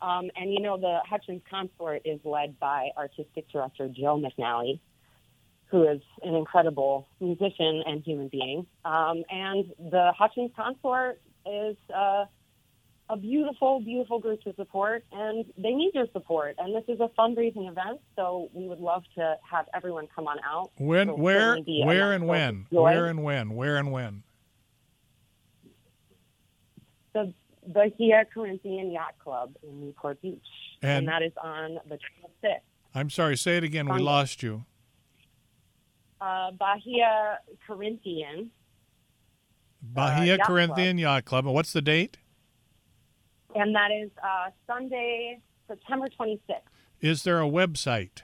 [0.00, 4.80] Um, and you know, the Hutchins Consort is led by artistic director Joe McNally,
[5.70, 8.66] who is an incredible musician and human being.
[8.84, 12.24] Um, and the Hutchins Consort is uh,
[13.10, 16.56] a beautiful, beautiful group to support, and they need your support.
[16.58, 20.38] And this is a fundraising event, so we would love to have everyone come on
[20.44, 20.70] out.
[20.78, 22.66] When, It'll where, where, and when?
[22.70, 23.54] Where and when?
[23.54, 24.22] Where and when?
[27.14, 27.32] the
[27.66, 30.40] Bahia Corinthian Yacht Club in Newport Beach,
[30.82, 32.60] And- and, that is on the 26th.
[32.94, 33.36] I'm sorry.
[33.36, 33.88] Say it again.
[33.88, 34.64] We lost you.
[36.20, 38.50] Uh, Bahia Corinthian,
[39.80, 41.46] Bahia Yacht Corinthian Yacht Club.
[41.46, 42.18] And what's the date?
[43.54, 46.38] and that is uh, Sunday, September 26th.
[47.00, 48.20] Is there a website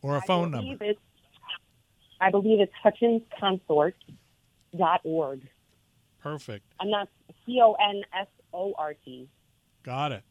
[0.00, 0.78] or a phone I number?
[0.78, 1.00] believe It's,
[2.20, 5.42] I believe it's hutchinsconsort.org,
[6.22, 6.64] Perfect.
[6.80, 7.10] and that's
[7.44, 9.28] C O N S O R T.
[9.82, 10.22] Got it.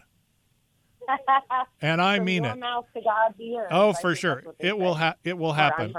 [1.81, 2.57] And I From mean it.
[2.57, 3.67] mouth to God's ears.
[3.69, 4.35] Oh, for sure.
[4.35, 5.93] that's what they It will ha- it will happen.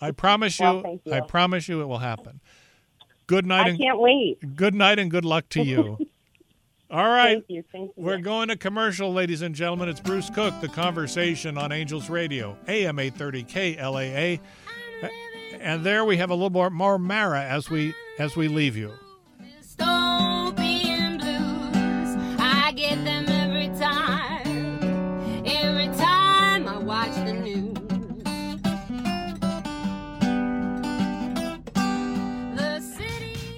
[0.00, 2.40] I promise you, Well, thank I promise you it will happen.
[3.28, 4.56] Good night I and can't wait.
[4.56, 5.98] good night and good luck to you.
[6.90, 7.34] All right.
[7.36, 7.64] Thank you.
[7.72, 8.02] Thank you.
[8.04, 9.88] We're going to commercial, ladies and gentlemen.
[9.88, 14.40] It's Bruce Cook, the conversation on Angels Radio, AM 830 KLAA
[15.62, 18.92] and there we have a little more more Mara as we as we leave you.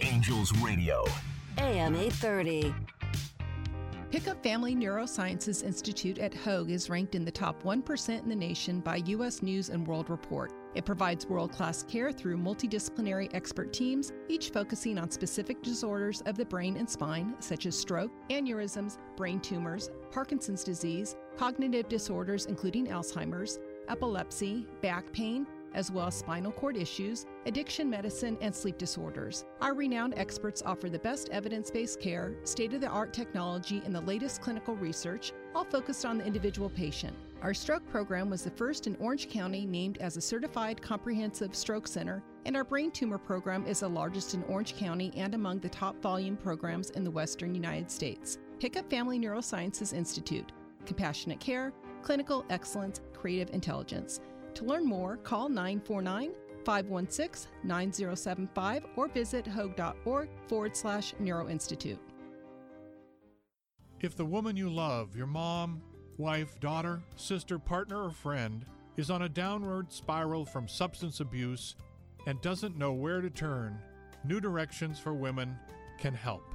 [0.02, 1.04] Angels Radio,
[1.58, 2.74] AM 830.
[4.10, 8.80] Pickup Family Neurosciences Institute at Hoag is ranked in the top 1% in the nation
[8.80, 9.42] by U.S.
[9.42, 10.52] News and World Report.
[10.74, 16.36] It provides world class care through multidisciplinary expert teams, each focusing on specific disorders of
[16.36, 22.88] the brain and spine, such as stroke, aneurysms, brain tumors, Parkinson's disease, cognitive disorders, including
[22.88, 29.44] Alzheimer's, epilepsy, back pain, as well as spinal cord issues, addiction medicine, and sleep disorders.
[29.60, 33.94] Our renowned experts offer the best evidence based care, state of the art technology, and
[33.94, 37.14] the latest clinical research, all focused on the individual patient.
[37.44, 41.86] Our stroke program was the first in Orange County named as a certified comprehensive stroke
[41.86, 45.68] center, and our brain tumor program is the largest in Orange County and among the
[45.68, 48.38] top volume programs in the western United States.
[48.60, 50.52] Pickup Family Neurosciences Institute,
[50.86, 54.22] compassionate care, clinical excellence, creative intelligence.
[54.54, 56.32] To learn more, call 949
[56.64, 61.98] 516 9075 or visit hoag.org forward slash neuroinstitute.
[64.00, 65.82] If the woman you love, your mom,
[66.18, 68.64] wife, daughter, sister, partner, or friend,
[68.96, 71.74] is on a downward spiral from substance abuse
[72.26, 73.78] and doesn't know where to turn,
[74.24, 75.56] New Directions for Women
[75.98, 76.54] can help.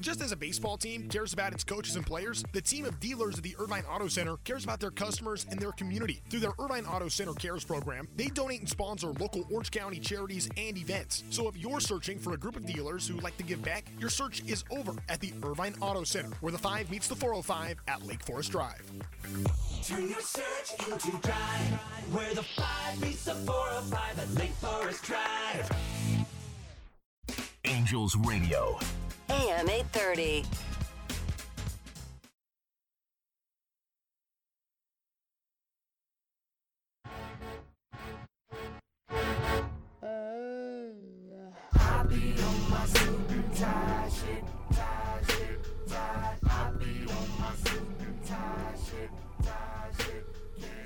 [0.00, 3.38] Just as a baseball team cares about its coaches and players, the team of dealers
[3.38, 6.22] at the Irvine Auto Center cares about their customers and their community.
[6.28, 10.48] Through their Irvine Auto Center Cares program, they donate and sponsor local Orange County charities
[10.56, 11.22] and events.
[11.30, 14.10] So if you're searching for a group of dealers who like to give back, your
[14.10, 18.04] search is over at the Irvine Auto Center, where the 5 meets the 405 at
[18.04, 18.82] Lake Forest Drive.
[19.84, 21.72] Turn your search into drive,
[22.12, 26.15] where the 5 meets the 405 at Lake Forest Drive.
[27.68, 28.78] Angels Radio.
[29.28, 30.44] AM 830.
[41.74, 43.85] I be on my suit and tie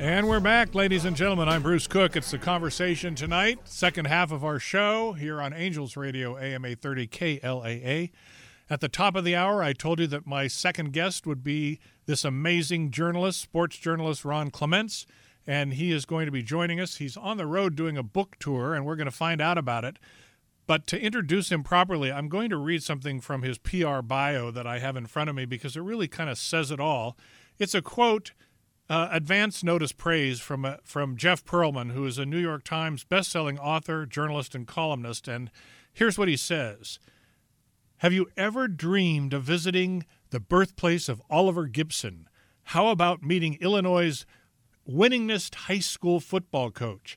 [0.01, 1.51] And we're back, ladies and gentlemen.
[1.51, 2.17] I'm Bruce Cook.
[2.17, 7.07] It's the conversation tonight, second half of our show here on Angels Radio, AM 830
[7.09, 8.11] KLAA.
[8.71, 11.81] At the top of the hour, I told you that my second guest would be
[12.07, 15.05] this amazing journalist, sports journalist Ron Clements,
[15.47, 16.97] and he is going to be joining us.
[16.97, 19.85] He's on the road doing a book tour, and we're going to find out about
[19.85, 19.99] it.
[20.67, 24.67] But to introduce him properly, I'm going to read something from his PR bio that
[24.67, 27.19] I have in front of me because it really kind of says it all.
[27.59, 28.33] It's a quote
[28.91, 33.05] uh, advance notice praise from uh, from Jeff Pearlman, who is a New York Times
[33.05, 35.29] best-selling author, journalist, and columnist.
[35.29, 35.49] And
[35.93, 36.99] here's what he says:
[37.99, 42.29] Have you ever dreamed of visiting the birthplace of Oliver Gibson?
[42.65, 44.27] How about meeting Illinois'
[44.89, 47.17] winningest high school football coach?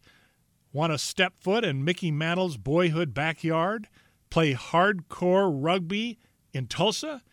[0.71, 3.87] Want to step foot in Mickey Mantle's boyhood backyard?
[4.29, 6.19] Play hardcore rugby
[6.53, 7.23] in Tulsa?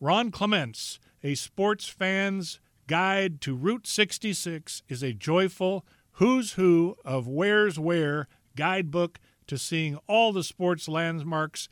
[0.00, 2.60] Ron Clements, a sports fan's
[2.90, 8.26] guide to Route 66 is a joyful who's who of where's where
[8.56, 11.68] guidebook to seeing all the sports landmarks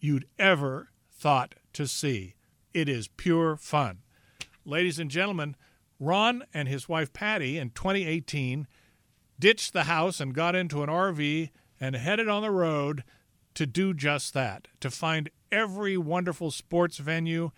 [0.00, 2.34] you'd ever thought to see.
[2.74, 3.98] It is pure fun.
[4.64, 5.54] Ladies and gentlemen,
[6.00, 8.66] Ron and his wife Patty in 2018
[9.38, 13.04] ditched the house and got into an RV and headed on the road
[13.54, 17.52] to do just that, to find every wonderful sports venue,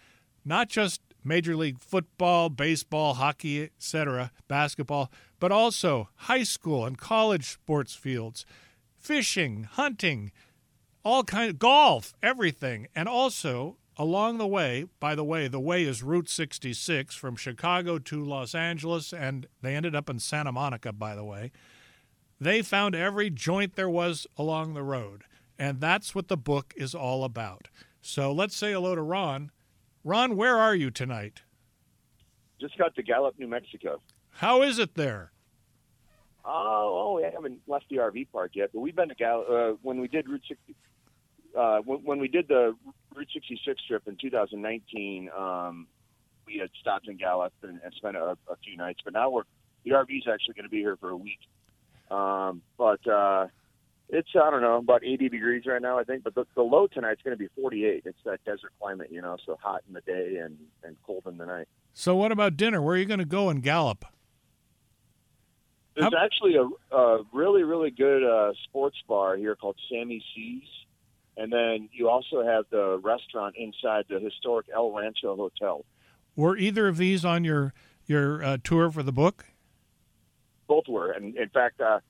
[0.45, 5.11] not just Major League Football, baseball, hockey, etc., basketball,
[5.41, 8.45] but also high school and college sports fields,
[8.97, 10.33] fishing, hunting,
[11.05, 12.89] all kind of golf, everything.
[12.95, 17.99] And also along the way, by the way, the way is Route 66 from Chicago
[17.99, 21.53] to Los Angeles, and they ended up in Santa Monica, by the way.
[22.41, 25.25] They found every joint there was along the road,
[25.59, 27.69] and that's what the book is all about.
[28.01, 29.53] So let's say hello to Ron.
[30.05, 31.43] Ron, where are you tonight?
[32.61, 34.01] Just got to Gallup, New Mexico.
[34.31, 35.33] How is it there?
[36.45, 36.51] Oh,
[37.05, 40.01] oh, we haven't left the RV park yet, but we've been to Gallup uh, when
[40.01, 40.75] we did Route 60.
[41.57, 42.75] Uh, when, when we did the
[43.15, 45.87] Route 66 trip in 2019, um,
[46.47, 49.01] we had stopped in Gallup and, and spent a, a few nights.
[49.05, 49.43] But now we're
[49.85, 51.41] the RV's actually going to be here for a week.
[52.11, 53.47] Um, but uh,
[54.13, 56.23] it's I don't know about 80 degrees right now, I think.
[56.23, 58.03] But the, the low tonight's going to be 48.
[58.05, 61.39] It's that desert climate, you know, so hot in the day and and cold in
[61.39, 61.67] the night.
[61.95, 62.81] So what about dinner?
[62.81, 64.05] Where are you going to go in Gallup?
[65.97, 70.69] There's actually a, a really really good uh, sports bar here called Sammy C's,
[71.37, 75.85] and then you also have the restaurant inside the historic El Rancho Hotel.
[76.37, 77.75] Were either of these on your
[78.07, 79.47] your uh, tour for the book?
[80.67, 82.01] Both were, and in fact, uh,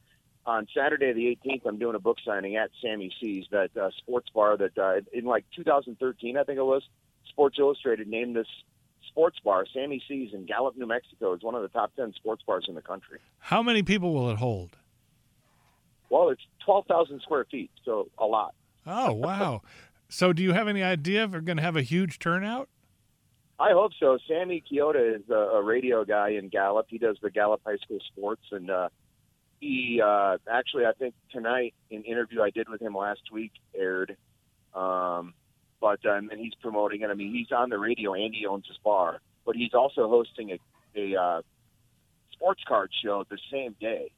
[0.44, 4.28] on Saturday the 18th, I'm doing a book signing at Sammy C's, that uh, sports
[4.34, 6.82] bar that uh, in like 2013, I think it was.
[7.28, 8.46] Sports Illustrated named this
[9.08, 12.42] sports bar, Sammy C's in Gallup, New Mexico, is one of the top 10 sports
[12.46, 13.18] bars in the country.
[13.38, 14.76] How many people will it hold?
[16.10, 18.54] Well, it's 12,000 square feet, so a lot.
[18.86, 19.62] Oh, wow.
[20.08, 22.68] so do you have any idea if they're going to have a huge turnout?
[23.58, 24.18] I hope so.
[24.26, 26.86] Sammy Chioda is a, a radio guy in Gallup.
[26.88, 28.88] He does the Gallup High School sports, and uh,
[29.62, 34.16] he uh, actually, I think tonight, an interview I did with him last week aired.
[34.74, 35.34] Um,
[35.80, 37.10] but um, and he's promoting it.
[37.10, 40.50] I mean, he's on the radio and he owns his bar, but he's also hosting
[40.50, 40.58] a,
[40.96, 41.42] a uh,
[42.32, 44.10] sports card show the same day.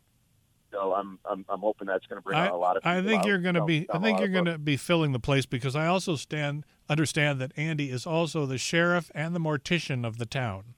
[0.73, 2.87] So I'm I'm, I'm hoping that's going to bring I, out a lot of.
[2.87, 3.27] I think out.
[3.27, 3.87] you're going to be.
[3.93, 7.53] I think you're going to be filling the place because I also stand understand that
[7.55, 10.75] Andy is also the sheriff and the mortician of the town.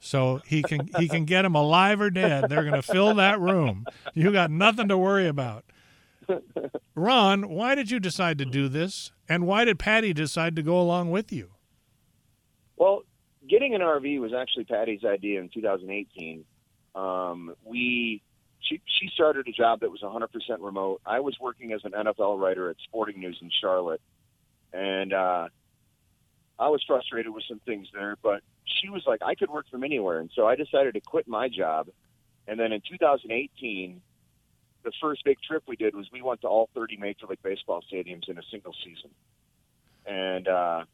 [0.00, 2.48] So he can he can get them alive or dead.
[2.48, 3.84] They're going to fill that room.
[4.14, 5.64] You got nothing to worry about.
[6.94, 10.80] Ron, why did you decide to do this, and why did Patty decide to go
[10.80, 11.50] along with you?
[12.76, 13.02] Well,
[13.48, 16.44] getting an RV was actually Patty's idea in 2018.
[16.94, 18.22] Um, we
[18.60, 20.28] she she started a job that was 100%
[20.60, 21.00] remote.
[21.06, 24.00] I was working as an NFL writer at Sporting News in Charlotte,
[24.72, 25.48] and uh,
[26.58, 28.16] I was frustrated with some things there.
[28.22, 28.42] But
[28.80, 31.48] she was like, I could work from anywhere, and so I decided to quit my
[31.48, 31.88] job.
[32.46, 34.00] And then in 2018,
[34.84, 37.82] the first big trip we did was we went to all 30 Major League Baseball
[37.92, 39.10] stadiums in a single season.
[40.06, 40.84] And uh,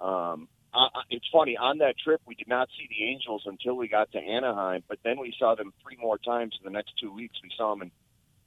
[0.00, 3.88] um, I, it's funny on that trip we did not see the Angels until we
[3.88, 7.12] got to Anaheim, but then we saw them three more times in the next two
[7.12, 7.36] weeks.
[7.42, 7.90] We saw them in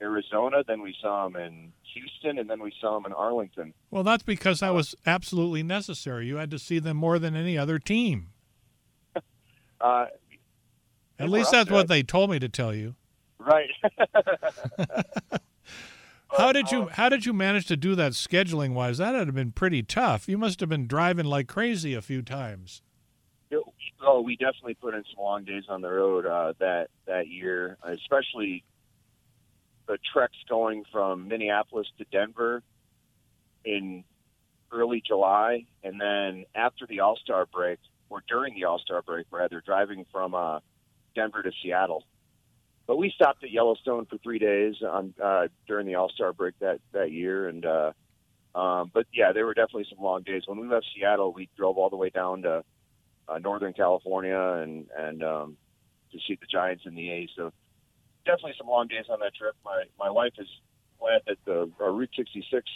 [0.01, 3.73] Arizona, then we saw them in Houston, and then we saw them in Arlington.
[3.89, 6.27] Well, that's because that was absolutely necessary.
[6.27, 8.29] You had to see them more than any other team.
[9.79, 10.05] Uh,
[11.19, 12.95] At least that's what they told me to tell you.
[13.39, 13.69] right.
[16.37, 18.97] How did you how did you manage to do that scheduling wise?
[18.97, 20.27] That had been pretty tough.
[20.27, 22.81] You must have been driving like crazy a few times.
[24.01, 27.77] Oh, we definitely put in some long days on the road uh, that that year,
[27.83, 28.63] especially
[29.87, 32.61] the treks going from Minneapolis to Denver
[33.65, 34.03] in
[34.71, 37.79] early July, and then after the All Star break,
[38.09, 40.59] or during the All Star break, rather, driving from uh,
[41.15, 42.03] Denver to Seattle.
[42.85, 46.57] But we stopped at Yellowstone for three days on uh, during the All Star break
[46.59, 47.91] that that year, and uh,
[48.55, 50.43] um, but yeah, there were definitely some long days.
[50.45, 52.63] When we left Seattle, we drove all the way down to
[53.27, 55.57] uh, Northern California and and um,
[56.11, 57.29] to see the Giants and the A's.
[57.35, 57.51] So
[58.25, 59.55] definitely some long days on that trip.
[59.65, 60.47] My my wife is
[60.99, 62.69] glad that the uh, Route 66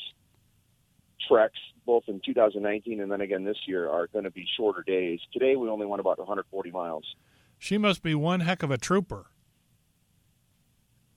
[1.27, 5.19] treks, both in 2019 and then again this year, are going to be shorter days.
[5.33, 7.15] Today we only went about 140 miles.
[7.57, 9.27] She must be one heck of a trooper.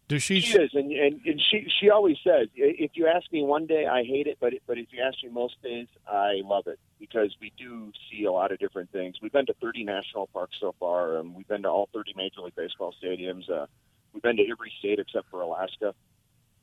[0.06, 0.40] Does she?
[0.40, 3.86] She is, and, and and she she always says, if you ask me one day,
[3.86, 7.34] I hate it, but but if you ask me most days, I love it because
[7.40, 9.16] we do see a lot of different things.
[9.22, 12.42] We've been to 30 national parks so far, and we've been to all 30 Major
[12.42, 13.50] League Baseball stadiums.
[13.50, 13.64] Uh,
[14.12, 15.94] we've been to every state except for Alaska.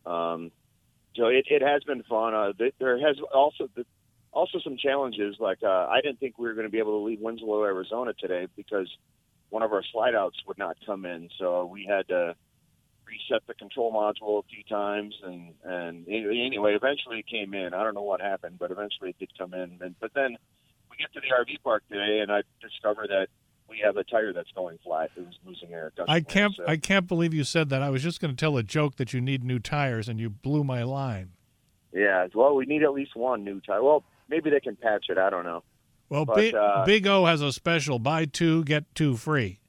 [0.05, 0.51] Um,
[1.15, 2.33] so it, it has been fun.
[2.33, 3.67] Uh, there has also
[4.31, 5.35] also some challenges.
[5.39, 8.13] Like uh, I didn't think we were going to be able to leave Winslow, Arizona
[8.13, 8.89] today because
[9.49, 11.29] one of our slide outs would not come in.
[11.37, 12.35] So we had to
[13.05, 17.73] reset the control module a few times, and and anyway, eventually it came in.
[17.73, 19.79] I don't know what happened, but eventually it did come in.
[19.81, 20.37] And but then
[20.89, 23.27] we get to the RV park today, and I discover that
[23.71, 25.09] we have a tire that's going flat.
[25.15, 25.91] It was losing air.
[26.07, 26.55] I can't.
[26.55, 27.81] so- I can't believe you said that.
[27.81, 30.29] I was just going to tell a joke that you need new tires, and you
[30.29, 31.31] blew my line.
[31.93, 33.81] Yeah, well, we need at least one new tire.
[33.83, 35.17] Well, maybe they can patch it.
[35.17, 35.63] I don't know.
[36.09, 39.59] Well, But, Big, uh, Big O has a special: buy two get two free.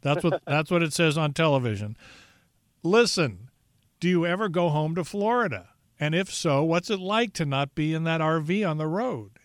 [0.00, 1.96] That's what that's what it says on television.
[2.82, 3.50] Listen,
[4.00, 5.68] do you ever go home to Florida?
[6.00, 9.38] And if so, what's it like to not be in that RV on the road?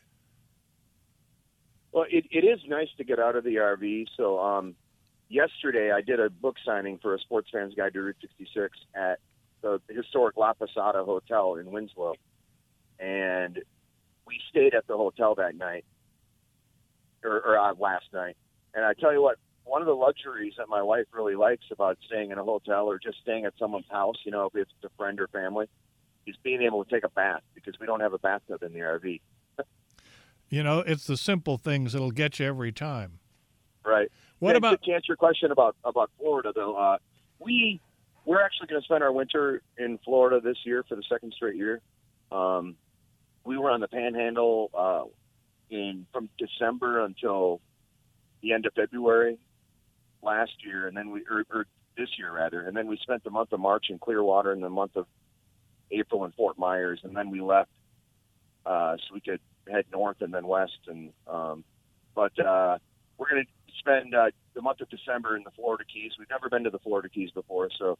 [1.91, 4.07] Well, it, it is nice to get out of the RV.
[4.15, 4.75] So, um,
[5.29, 9.19] yesterday I did a book signing for a Sports Fans Guide to Route 66 at
[9.61, 12.15] the historic La Posada Hotel in Winslow,
[12.99, 13.59] and
[14.25, 15.85] we stayed at the hotel that night,
[17.23, 18.37] or, or uh, last night.
[18.73, 21.97] And I tell you what, one of the luxuries that my wife really likes about
[22.05, 24.89] staying in a hotel or just staying at someone's house, you know, if it's a
[24.97, 25.67] friend or family,
[26.25, 28.79] is being able to take a bath because we don't have a bathtub in the
[28.79, 29.21] RV.
[30.49, 33.19] You know, it's the simple things that'll get you every time.
[33.85, 34.11] Right.
[34.39, 36.75] What Yeah, about- to answer your question about about Florida though?
[36.75, 36.97] Uh,
[37.39, 37.79] we
[38.25, 41.55] we're actually going to spend our winter in Florida this year for the second straight
[41.55, 41.81] year.
[42.31, 42.75] Um,
[43.43, 45.03] we were on the Panhandle uh,
[45.69, 47.61] in from December until
[48.41, 49.37] the end of February
[50.21, 51.65] last year, and then we or, or
[51.97, 54.69] this year rather, and then we spent the month of March in Clearwater and the
[54.69, 55.05] month of
[55.91, 57.69] April in Fort Myers, and then we left
[58.65, 59.39] uh, so we could
[59.69, 60.79] head north and then west.
[60.87, 61.63] And um,
[62.15, 62.77] but uh,
[63.17, 66.13] we're going to spend uh, the month of December in the Florida Keys.
[66.17, 67.97] We've never been to the Florida Keys before, so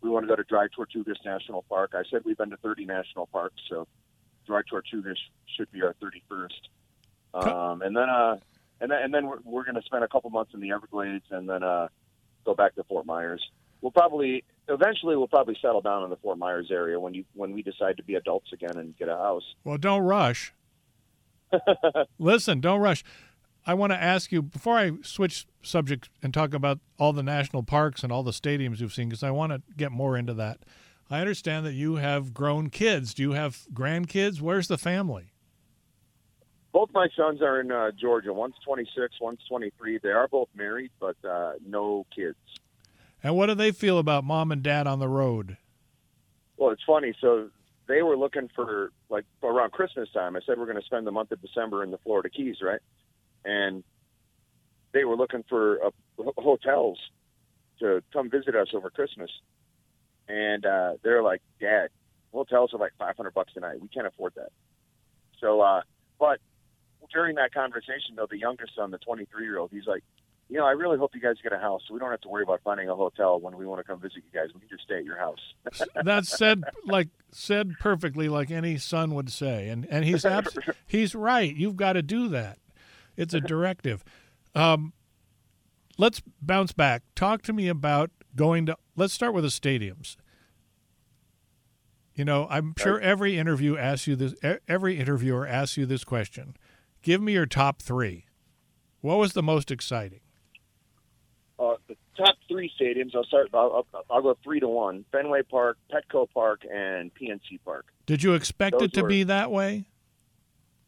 [0.00, 1.92] we want to go to Dry Tortugas National Park.
[1.94, 3.86] I said we've been to 30 national parks, so
[4.46, 5.18] Dry Tortugas
[5.56, 6.48] should be our 31st.
[7.32, 8.38] Um, and then uh,
[8.80, 11.24] and then and then we're, we're going to spend a couple months in the Everglades,
[11.30, 11.88] and then uh,
[12.44, 13.42] go back to Fort Myers.
[13.80, 17.52] We'll probably eventually we'll probably settle down in the Fort Myers area when you when
[17.52, 19.44] we decide to be adults again and get a house.
[19.64, 20.52] Well, don't rush.
[22.18, 23.04] Listen, don't rush.
[23.66, 27.62] I want to ask you before I switch subjects and talk about all the national
[27.62, 30.60] parks and all the stadiums you've seen, because I want to get more into that.
[31.10, 33.14] I understand that you have grown kids.
[33.14, 34.40] Do you have grandkids?
[34.40, 35.32] Where's the family?
[36.72, 38.32] Both my sons are in uh, Georgia.
[38.32, 39.98] One's 26, one's 23.
[39.98, 42.36] They are both married, but uh, no kids.
[43.22, 45.56] And what do they feel about mom and dad on the road?
[46.56, 47.12] Well, it's funny.
[47.20, 47.50] So
[47.90, 50.36] they were looking for like around Christmas time.
[50.36, 52.80] I said we're going to spend the month of December in the Florida Keys, right?
[53.44, 53.82] And
[54.92, 55.90] they were looking for uh,
[56.38, 56.98] hotels
[57.80, 59.30] to come visit us over Christmas.
[60.28, 61.88] And uh, they're like, "Dad,
[62.32, 63.80] hotels are like 500 bucks a night.
[63.80, 64.52] We can't afford that."
[65.40, 65.80] So, uh,
[66.20, 66.38] but
[67.12, 70.04] during that conversation, though, the youngest son, the 23 year old, he's like,
[70.50, 72.28] you know, I really hope you guys get a house so we don't have to
[72.28, 74.48] worry about finding a hotel when we want to come visit you guys.
[74.52, 75.38] We can just stay at your house.
[76.04, 81.14] That's said like said perfectly, like any son would say, and and he's abs- he's
[81.14, 81.54] right.
[81.54, 82.58] You've got to do that.
[83.16, 84.04] It's a directive.
[84.54, 84.92] Um,
[85.98, 87.04] let's bounce back.
[87.14, 88.76] Talk to me about going to.
[88.96, 90.16] Let's start with the stadiums.
[92.12, 94.34] You know, I'm sure every interview asks you this.
[94.66, 96.56] Every interviewer asks you this question.
[97.02, 98.26] Give me your top three.
[99.00, 100.20] What was the most exciting?
[101.60, 103.14] Uh, the top three stadiums.
[103.14, 103.50] I'll start.
[103.52, 107.86] I'll, I'll, go three to one: Fenway Park, Petco Park, and PNC Park.
[108.06, 109.84] Did you expect Those it to were- be that way?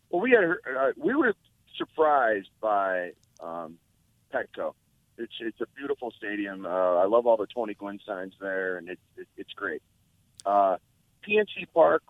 [0.09, 1.35] Well, we had uh, we were
[1.77, 3.79] surprised by um,
[4.33, 4.75] Petco.
[5.19, 6.65] It's it's a beautiful stadium.
[6.65, 9.83] Uh, I love all the Tony Gwynn signs there, and it, it, it's great.
[10.45, 10.77] Uh,
[11.27, 12.03] PNC Park,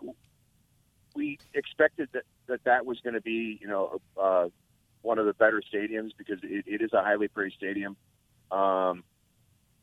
[1.15, 4.49] we expected that that, that was going to be you know uh,
[5.03, 7.97] one of the better stadiums because it, it is a highly praised stadium.
[8.53, 9.05] Um,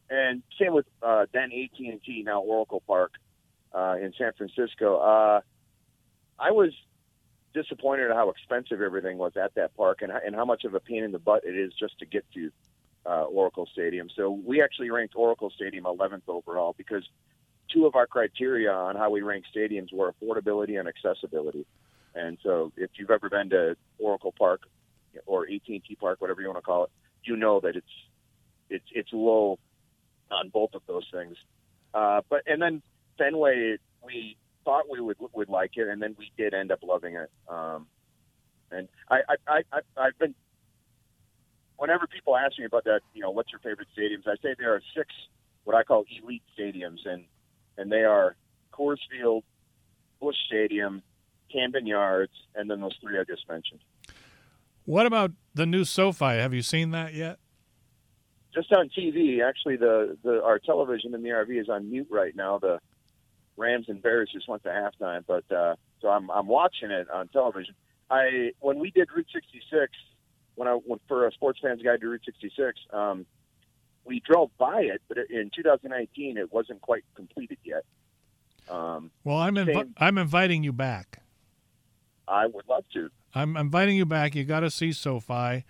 [0.10, 3.14] and same with uh, then AT and T now Oracle Park
[3.74, 4.98] uh, in San Francisco.
[4.98, 5.42] Uh,
[6.40, 6.72] I was
[7.54, 10.80] disappointed at how expensive everything was at that park and, and how much of a
[10.80, 12.52] pain in the butt it is just to get to
[13.06, 14.08] uh, Oracle Stadium.
[14.16, 17.04] So we actually ranked Oracle Stadium 11th overall because
[17.72, 21.66] two of our criteria on how we rank stadiums were affordability and accessibility.
[22.16, 24.62] And so if you've ever been to Oracle Park
[25.26, 26.92] or AT&T Park, whatever you want to call it,
[27.24, 27.88] you know that it's
[28.70, 29.60] it's it's low
[30.32, 31.36] on both of those things.
[31.94, 32.82] Uh, but and then
[33.18, 37.16] Fenway, we thought we would would like it, and then we did end up loving
[37.16, 37.32] it.
[37.48, 37.88] Um,
[38.72, 40.36] and I, I, I, I've been
[41.78, 44.28] whenever people ask me about that, you know, what's your favorite stadiums?
[44.28, 45.08] I say there are six
[45.64, 47.24] what I call elite stadiums, and
[47.78, 48.36] and they are
[48.74, 49.44] Coors Field,
[50.22, 51.02] Busch Stadium,
[51.52, 53.80] Camden Yards, and then those three I just mentioned.
[54.86, 56.26] What about the new SoFi?
[56.26, 57.40] Have you seen that yet?
[58.54, 59.42] Just on TV.
[59.48, 62.60] Actually, the, the our television in the RV is on mute right now.
[62.60, 62.80] The
[63.58, 67.28] Rams and Bears just went to halftime, but uh, so I'm I'm watching it on
[67.30, 67.76] television.
[68.10, 69.92] I when we did Route 66,
[70.56, 73.26] when I went for a sports fans guide to Route 66, um,
[74.06, 77.84] we drove by it, but in 2019 it wasn't quite completed yet.
[78.70, 81.22] Um, Well, I'm invi- same- I'm inviting you back.
[82.28, 83.10] I would love to.
[83.34, 84.36] I'm inviting you back.
[84.36, 85.66] You got to see SoFi.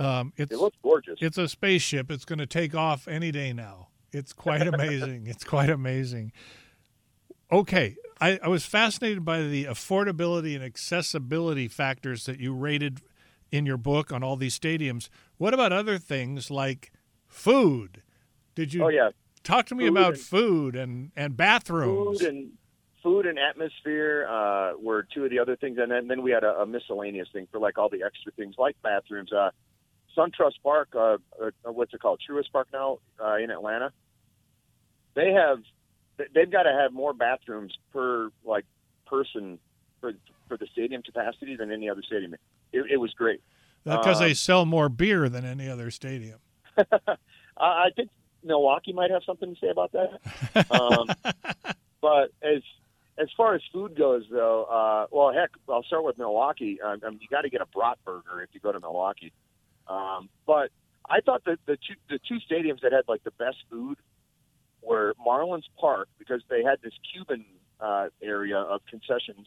[0.00, 1.18] Um, it's It looks gorgeous.
[1.20, 2.10] It's a spaceship.
[2.10, 3.88] It's going to take off any day now.
[4.12, 5.26] It's quite amazing.
[5.26, 6.32] it's quite amazing.
[7.52, 13.00] Okay, I, I was fascinated by the affordability and accessibility factors that you rated
[13.50, 15.08] in your book on all these stadiums.
[15.36, 16.92] What about other things like
[17.26, 18.02] food?
[18.54, 18.84] Did you?
[18.84, 19.10] Oh, yeah.
[19.42, 22.20] Talk to me Food about and- food and and bathrooms.
[22.20, 22.52] Food and
[23.02, 26.44] food and atmosphere uh, were two of the other things, and then, then we had
[26.44, 29.32] a, a miscellaneous thing for like all the extra things like bathrooms.
[29.32, 29.50] Uh,
[30.16, 33.92] SunTrust Park, uh, uh, what's it called, Truist Park now uh, in Atlanta.
[35.14, 35.58] They have
[36.34, 38.64] they've got to have more bathrooms per like
[39.06, 39.58] person
[40.00, 40.12] for
[40.48, 42.34] for the stadium capacity than any other stadium.
[42.72, 43.40] It, it was great.
[43.84, 46.38] because Um, they sell more beer than any other stadium.
[46.76, 47.16] I
[47.56, 48.10] I think
[48.42, 50.70] Milwaukee might have something to say about that.
[50.70, 51.08] Um,
[52.00, 52.62] but as
[53.18, 56.80] as far as food goes, though, uh, well, heck, I'll start with Milwaukee.
[56.80, 59.32] Um, you got to get a brat burger if you go to Milwaukee.
[59.90, 60.70] Um, but
[61.08, 63.98] I thought that the two the two stadiums that had like the best food
[64.82, 67.44] were Marlins Park because they had this Cuban
[67.80, 69.46] uh, area of concessions,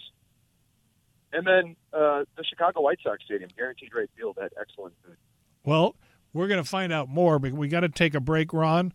[1.32, 5.16] and then uh, the Chicago White Sox Stadium, Guaranteed Rate Field, had excellent food.
[5.64, 5.96] Well,
[6.34, 8.92] we're going to find out more, but we got to take a break, Ron.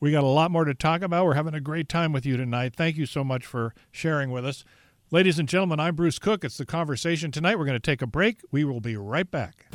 [0.00, 1.26] We got a lot more to talk about.
[1.26, 2.74] We're having a great time with you tonight.
[2.74, 4.64] Thank you so much for sharing with us.
[5.10, 6.44] Ladies and gentlemen, I'm Bruce Cook.
[6.44, 7.58] It's the conversation tonight.
[7.58, 8.40] We're going to take a break.
[8.50, 9.66] We will be right back.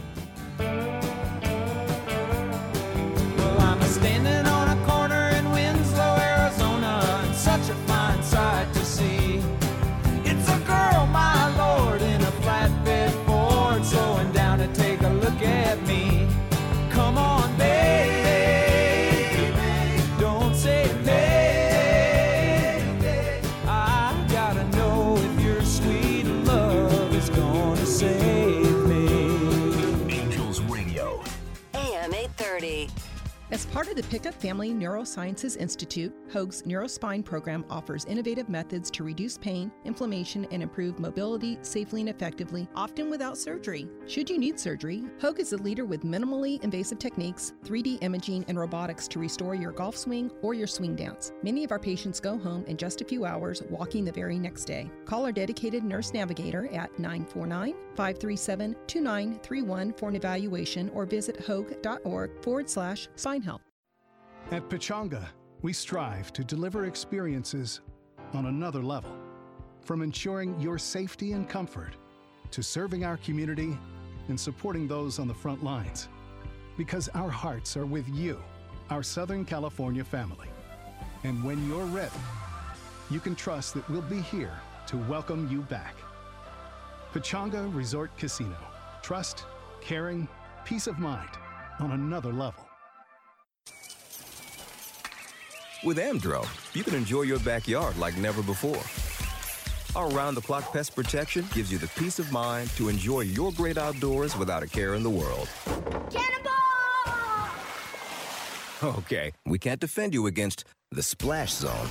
[33.94, 39.72] Of the Pickup Family Neurosciences Institute, Hoag's Neurospine program offers innovative methods to reduce pain,
[39.86, 43.88] inflammation, and improve mobility safely and effectively, often without surgery.
[44.08, 48.58] Should you need surgery, Hoag is a leader with minimally invasive techniques, 3D imaging, and
[48.58, 51.32] robotics to restore your golf swing or your swing dance.
[51.44, 54.66] Many of our patients go home in just a few hours, walking the very next
[54.66, 54.90] day.
[55.06, 62.42] Call our dedicated nurse navigator at 949 537 2931 for an evaluation or visit hoag.org
[62.42, 63.73] forward slash spine health.
[64.54, 65.26] At Pechanga,
[65.64, 67.82] we strive to deliver experiences
[68.34, 69.10] on another level.
[69.82, 71.96] From ensuring your safety and comfort
[72.52, 73.76] to serving our community
[74.28, 76.08] and supporting those on the front lines.
[76.78, 78.40] Because our hearts are with you,
[78.92, 80.50] our Southern California family.
[81.24, 82.12] And when you're ready,
[83.10, 84.54] you can trust that we'll be here
[84.86, 85.96] to welcome you back.
[87.12, 88.58] Pechanga Resort Casino.
[89.02, 89.46] Trust,
[89.82, 90.28] caring,
[90.64, 91.40] peace of mind
[91.80, 92.68] on another level.
[95.84, 98.82] With Amdro, you can enjoy your backyard like never before.
[100.02, 103.52] Our round the clock pest protection gives you the peace of mind to enjoy your
[103.52, 105.50] great outdoors without a care in the world.
[106.10, 106.54] Cannonball!
[108.98, 111.90] Okay, we can't defend you against the splash zone.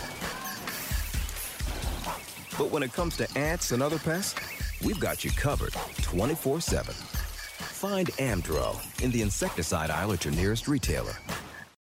[2.56, 4.40] But when it comes to ants and other pests,
[4.82, 6.94] we've got you covered 24 7.
[6.94, 11.12] Find Amdro in the insecticide aisle at your nearest retailer.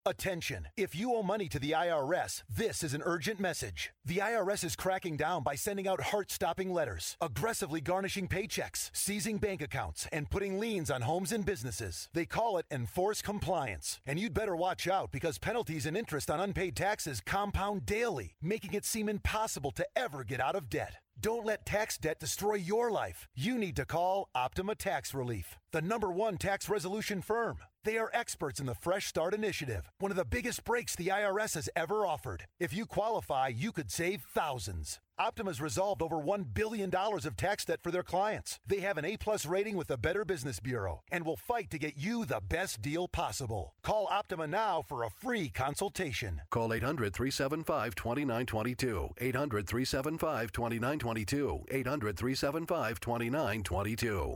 [0.04, 0.68] Attention!
[0.76, 3.94] If you owe money to the IRS, this is an urgent message.
[4.04, 9.38] The IRS is cracking down by sending out heart stopping letters, aggressively garnishing paychecks, seizing
[9.38, 12.10] bank accounts, and putting liens on homes and businesses.
[12.14, 14.02] They call it enforced compliance.
[14.08, 18.74] And you'd better watch out because penalties and interest on unpaid taxes compound daily, making
[18.74, 20.96] it seem impossible to ever get out of debt.
[21.20, 23.28] Don't let tax debt destroy your life.
[23.36, 27.58] You need to call Optima Tax Relief, the number one tax resolution firm.
[27.84, 31.56] They are experts in the Fresh Start Initiative, one of the biggest breaks the IRS
[31.56, 32.46] has ever offered.
[32.60, 35.00] If you qualify, you could save thousands.
[35.22, 38.60] Optima's resolved over $1 billion of tax debt for their clients.
[38.66, 41.78] They have an A plus rating with the Better Business Bureau and will fight to
[41.78, 43.76] get you the best deal possible.
[43.84, 46.42] Call Optima now for a free consultation.
[46.50, 49.10] Call 800 375 2922.
[49.20, 51.66] 800 375 2922.
[51.70, 54.36] 800 375 2922.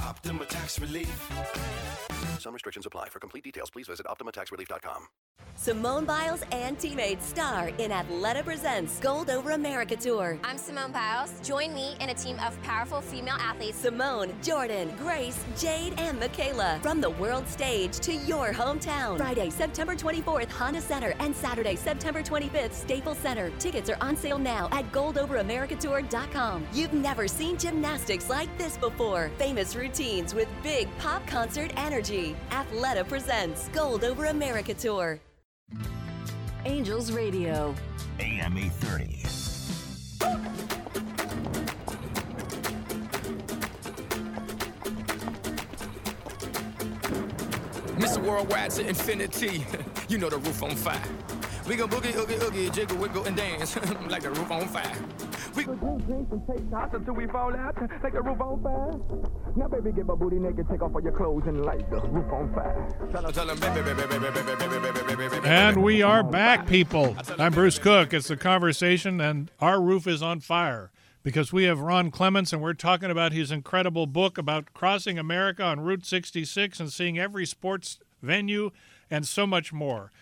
[0.00, 2.17] Optima Tax Relief.
[2.38, 3.08] Some restrictions apply.
[3.08, 5.08] For complete details, please visit OptimaTaxRelief.com.
[5.54, 10.38] Simone Biles and teammates star in Athleta Presents Gold Over America Tour.
[10.44, 11.32] I'm Simone Biles.
[11.42, 16.78] Join me and a team of powerful female athletes Simone, Jordan, Grace, Jade, and Michaela.
[16.80, 19.16] From the world stage to your hometown.
[19.16, 23.50] Friday, September 24th, Honda Center, and Saturday, September 25th, Staples Center.
[23.58, 26.68] Tickets are on sale now at goldoveramericaTour.com.
[26.72, 29.28] You've never seen gymnastics like this before.
[29.38, 32.27] Famous routines with big pop concert energy.
[32.50, 35.20] Athleta presents Gold Over America Tour.
[36.64, 37.74] Angels Radio.
[38.20, 39.18] AM 830.
[47.98, 48.22] Mr.
[48.22, 49.66] Worldwide to infinity.
[50.08, 51.00] you know the roof on fire.
[51.66, 53.76] We gon' boogie, oogie, oogie, jiggle, wiggle, and dance
[54.08, 54.92] like the roof on fire.
[55.58, 57.74] We drink drinks and take shots until we fall out.
[58.00, 58.92] Take a roof on fire.
[59.56, 62.32] Now, baby, get my booty naked, take off all your clothes and light the roof
[62.32, 62.86] on fire.
[65.44, 67.16] And we are back, people.
[67.40, 68.14] I'm Bruce Cook.
[68.14, 70.92] It's the conversation, and our roof is on fire
[71.24, 75.64] because we have Ron Clements and we're talking about his incredible book about crossing America
[75.64, 78.70] on Route 66 and seeing every sports venue
[79.10, 80.12] and so much more.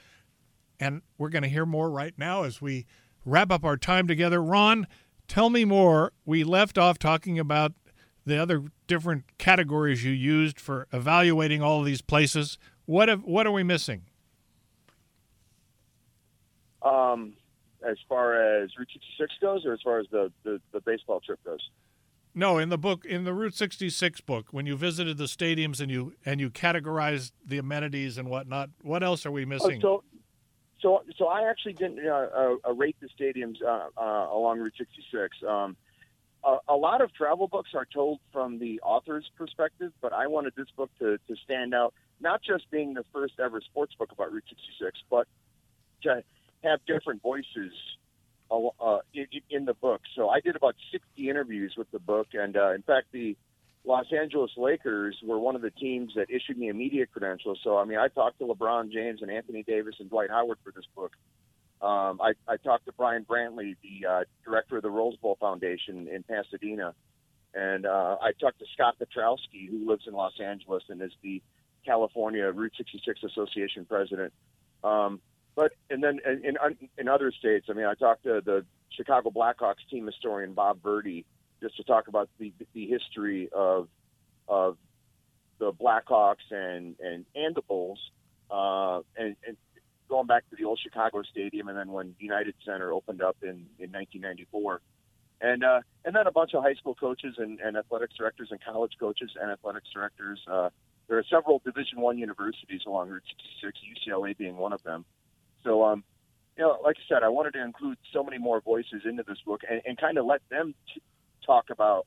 [0.80, 2.87] And we're going to hear more right now as we
[3.26, 4.43] wrap up our time together.
[4.43, 4.87] Ron,
[5.29, 6.12] tell me more.
[6.24, 7.72] We left off talking about
[8.24, 12.59] the other different categories you used for evaluating all of these places.
[12.85, 14.03] What have, what are we missing?
[16.83, 17.35] Um,
[17.87, 21.43] as far as Route 66 goes, or as far as the, the, the baseball trip
[21.45, 21.61] goes?
[22.35, 25.91] No, in the book, in the Route 66 book, when you visited the stadiums and
[25.91, 29.81] you and you categorized the amenities and whatnot, what else are we missing?
[29.83, 30.16] Oh, so,
[30.81, 35.37] so, so I actually didn't uh, uh, rate the stadiums uh, uh, along Route 66.
[35.47, 35.77] Um,
[36.45, 40.55] a, a lot of travel books are told from the author's perspective, but I wanted
[40.57, 44.33] this book to, to stand out, not just being the first ever sports book about
[44.33, 45.27] Route 66, but
[46.03, 46.22] to
[46.62, 47.72] have different voices
[48.51, 50.03] uh, in, in the book.
[50.14, 53.37] So I did about 60 interviews with the book, and uh, in fact, the
[53.87, 57.57] Los Angeles Lakers were one of the teams that issued me a media credential.
[57.62, 60.72] So I mean, I talked to LeBron James and Anthony Davis and Dwight Howard for
[60.72, 61.12] this book.
[61.80, 66.09] Um, I, I talked to Brian Brantley, the uh, director of the Rose Bowl Foundation
[66.09, 66.95] in Pasadena,
[67.55, 71.41] and uh, I talked to Scott Piotrowski, who lives in Los Angeles and is the
[71.84, 74.32] California Route 66 Association president.
[74.82, 75.20] Um,
[75.55, 79.30] but and then in, in in other states, I mean, I talked to the Chicago
[79.30, 81.24] Blackhawks team historian Bob Verdi
[81.61, 83.88] just to talk about the the history of
[84.48, 84.76] of
[85.59, 87.98] the Blackhawks and and and the Bulls,
[88.50, 89.57] uh, and, and
[90.09, 93.66] going back to the old Chicago Stadium, and then when United Center opened up in
[93.78, 94.80] in 1994,
[95.40, 98.61] and uh, and then a bunch of high school coaches and, and athletics directors and
[98.62, 100.40] college coaches and athletics directors.
[100.50, 100.70] Uh,
[101.09, 103.22] there are several Division One universities along Route
[103.62, 103.78] 66,
[104.09, 105.04] UCLA being one of them.
[105.62, 106.02] So, um,
[106.57, 109.38] you know, like I said, I wanted to include so many more voices into this
[109.44, 111.02] book and, and kind of let them t-
[111.47, 112.07] talk about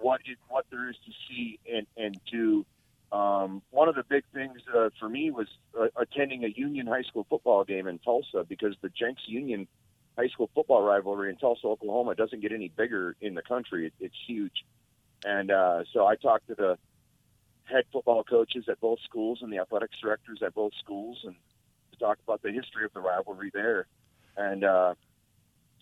[0.00, 2.64] what what there is to see and and do.
[3.12, 5.46] Um, one of the big things uh, for me was
[5.78, 9.68] uh, attending a Union high school football game in Tulsa because the Jenks Union
[10.16, 13.86] high school football rivalry in Tulsa, Oklahoma, doesn't get any bigger in the country.
[13.86, 14.64] It, it's huge,
[15.24, 16.78] and uh, so I talked to the
[17.64, 21.34] head football coaches at both schools and the athletics directors at both schools, and
[21.92, 23.86] to talk about the history of the rivalry there.
[24.36, 24.94] And uh,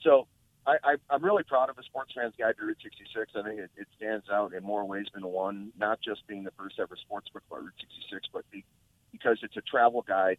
[0.02, 0.26] so
[0.66, 3.32] I, I, I'm really proud of a Sports Fans Guide to Route 66.
[3.34, 6.52] I think it, it stands out in more ways than one, not just being the
[6.52, 8.64] first ever sports book about Route 66, but be,
[9.10, 10.38] because it's a travel guide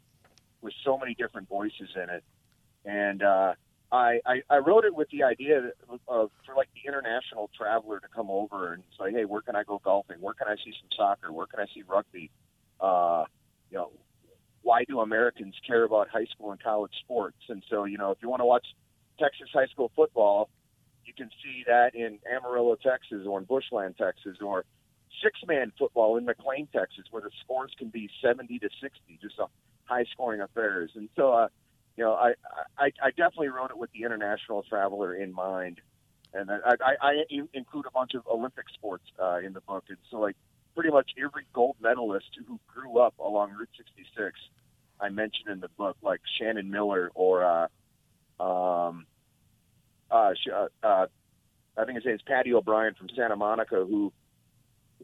[0.62, 2.24] with so many different voices in it.
[2.86, 3.54] And uh,
[3.92, 5.72] I, I, I wrote it with the idea
[6.08, 9.64] of for like the international traveler to come over and say, hey, where can I
[9.64, 10.22] go golfing?
[10.22, 11.34] Where can I see some soccer?
[11.34, 12.32] Where can I see rugby?
[12.80, 13.26] Uh,
[13.70, 13.92] you know,
[14.62, 17.38] why do Americans care about high school and college sports?
[17.50, 18.66] And so, you know, if you want to watch
[19.20, 20.50] Texas high school football,
[21.06, 24.66] you can see that in Amarillo, Texas, or in Bushland, Texas, or
[25.22, 29.46] six-man football in McLean, Texas, where the scores can be 70 to 60, just a
[29.86, 30.92] high-scoring affairs.
[30.96, 31.48] And so, uh,
[31.98, 32.34] you know, I,
[32.78, 35.80] I I definitely wrote it with the international traveler in mind,
[36.34, 39.98] and I, I, I include a bunch of Olympic sports uh, in the book, and
[40.10, 40.36] so like
[40.74, 44.40] pretty much every gold medalist who grew up along Route 66,
[45.00, 47.68] I mentioned in the book, like Shannon Miller or uh,
[48.44, 49.06] um,
[50.12, 50.34] uh,
[50.84, 51.06] uh,
[51.78, 54.12] I think his name is Parry O'Brien from Santa Monica, who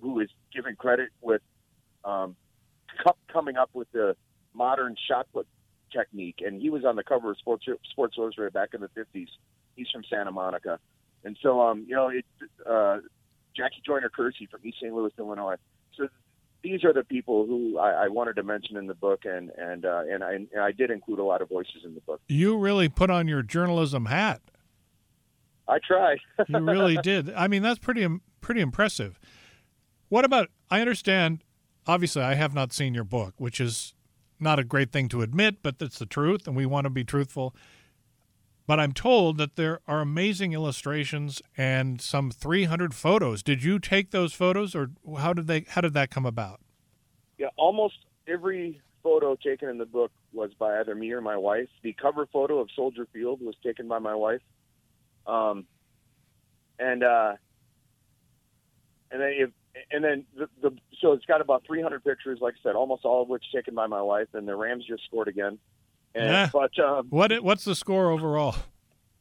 [0.02, 1.42] who is given credit with
[2.06, 2.36] um,
[3.32, 4.16] coming up with the
[4.54, 5.48] modern shot put
[5.92, 9.28] technique, and he was on the cover of Sports Sports Illustrated back in the '50s.
[9.76, 10.80] He's from Santa Monica,
[11.24, 12.26] and so um, you know, it,
[12.70, 12.98] uh,
[13.56, 14.94] Jackie Joyner Kersee from East St.
[14.94, 15.56] Louis, Illinois.
[15.96, 16.08] So
[16.64, 19.86] these are the people who I, I wanted to mention in the book, and and
[19.86, 22.22] uh, and I and I did include a lot of voices in the book.
[22.28, 24.42] You really put on your journalism hat.
[25.68, 26.18] I try.
[26.48, 27.32] you really did.
[27.34, 28.08] I mean, that's pretty
[28.42, 29.20] pretty impressive.
[30.10, 30.50] What about?
[30.70, 31.44] I understand.
[31.88, 33.94] Obviously, I have not seen your book, which is
[34.40, 37.04] not a great thing to admit, but that's the truth, and we want to be
[37.04, 37.56] truthful.
[38.70, 43.42] But I'm told that there are amazing illustrations and some 300 photos.
[43.42, 45.66] Did you take those photos, or how did they?
[45.70, 46.62] How did that come about?
[47.40, 47.96] Yeah, almost
[48.28, 51.68] every photo taken in the book was by either me or my wife.
[51.82, 54.42] The cover photo of Soldier Field was taken by my wife.
[55.26, 55.66] Um,
[56.78, 57.38] and uh,
[59.10, 59.50] and then if
[59.90, 63.24] and then the, the so it's got about 300 pictures, like I said, almost all
[63.24, 64.28] of which taken by my wife.
[64.36, 65.58] And the Rams just scored again.
[66.16, 66.50] And, yeah.
[66.52, 68.56] But um, what what's the score overall?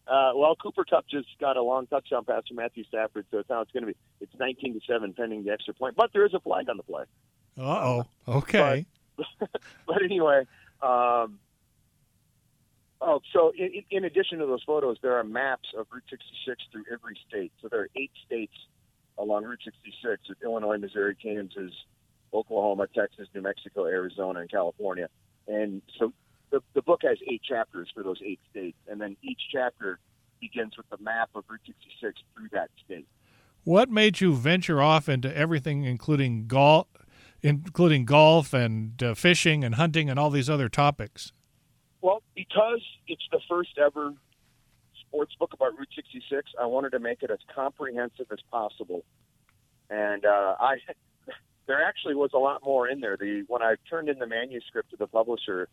[0.07, 3.51] Uh, well, Cooper Kupp just got a long touchdown pass from Matthew Stafford, so it's
[3.51, 5.97] now it's going to be it's 19 to seven, pending the extra point.
[5.97, 7.05] But there is a flag on the play.
[7.59, 8.07] Uh oh.
[8.27, 8.87] Okay.
[9.17, 9.27] But,
[9.87, 10.45] but anyway,
[10.83, 11.39] um,
[13.03, 16.85] oh, so in, in addition to those photos, there are maps of Route 66 through
[16.91, 17.53] every state.
[17.61, 18.55] So there are eight states
[19.19, 21.73] along Route 66 with Illinois, Missouri, Kansas,
[22.33, 25.09] Oklahoma, Texas, New Mexico, Arizona, and California.
[25.47, 26.13] And so
[26.51, 29.99] the, the book has eight chapters for those eight states, and then each chapter
[30.41, 33.07] begins with the map of Route 66 through that state.
[33.65, 36.87] What made you venture off into everything, including golf,
[37.43, 41.33] including golf and uh, fishing and hunting and all these other topics?
[42.01, 44.15] Well, because it's the first ever
[45.09, 49.05] sports book about Route 66, I wanted to make it as comprehensive as possible.
[49.91, 50.77] And uh, I,
[51.67, 53.17] there actually was a lot more in there.
[53.17, 55.69] The when I turned in the manuscript to the publisher,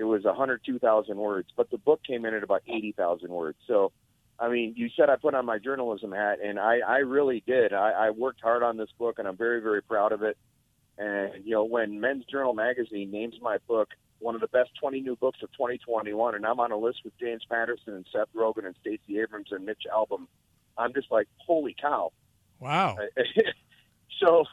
[0.00, 3.58] it was 102,000 words, but the book came in at about 80,000 words.
[3.66, 3.92] So,
[4.38, 7.74] I mean, you said I put on my journalism hat, and I, I really did.
[7.74, 10.38] I, I worked hard on this book, and I'm very, very proud of it.
[10.96, 13.90] And you know, when Men's Journal magazine names my book
[14.20, 17.18] one of the best 20 new books of 2021, and I'm on a list with
[17.18, 20.26] James Patterson and Seth Rogen and Stacey Abrams and Mitch Albom.
[20.78, 22.12] I'm just like, holy cow!
[22.58, 22.96] Wow.
[24.20, 24.44] so,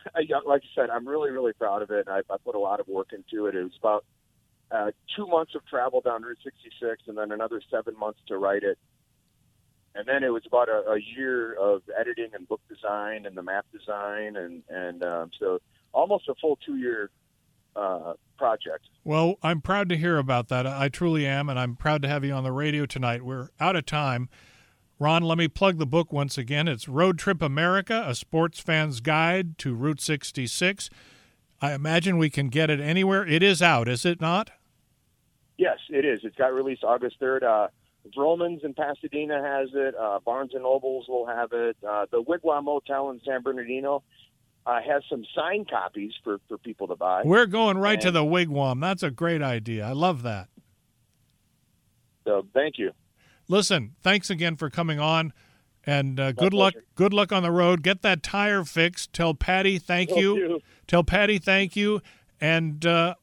[0.46, 2.08] like I said, I'm really, really proud of it.
[2.10, 3.56] I, I put a lot of work into it.
[3.56, 4.06] It was about
[4.72, 8.64] uh, two months of travel down Route 66, and then another seven months to write
[8.64, 8.78] it.
[9.96, 13.42] And then it was about a, a year of editing and book design and the
[13.42, 15.60] map design, and and um, so
[15.92, 17.10] almost a full two year
[17.76, 18.86] uh, project.
[19.04, 20.68] Well, I'm proud to hear about that.
[20.68, 23.24] I truly am, and I'm proud to have you on the radio tonight.
[23.24, 24.30] We're out of time.
[25.00, 26.68] Ron, let me plug the book once again.
[26.68, 30.90] It's Road Trip America, a sports fan's guide to Route 66.
[31.62, 33.26] I imagine we can get it anywhere.
[33.26, 34.52] It is out, is it not?
[35.58, 36.20] Yes, it is.
[36.24, 37.44] It's got released August 3rd.
[37.44, 37.68] Uh,
[38.16, 39.96] Vroman's in Pasadena has it.
[39.96, 41.76] Uh, Barnes and Nobles will have it.
[41.88, 44.04] Uh, the Wigwam Motel in San Bernardino
[44.66, 47.24] uh, has some signed copies for, for people to buy.
[47.26, 48.82] We're going right and, to the Wigwam.
[48.82, 49.86] That's a great idea.
[49.86, 50.50] I love that.
[52.26, 52.92] So thank you.
[53.48, 55.32] Listen, thanks again for coming on,
[55.88, 56.76] and uh, good luck.
[56.96, 57.82] Good luck on the road.
[57.82, 59.14] Get that tire fixed.
[59.14, 60.38] Tell Patty thank you.
[60.38, 60.62] you.
[60.86, 62.02] Tell Patty thank you,
[62.40, 63.16] and uh,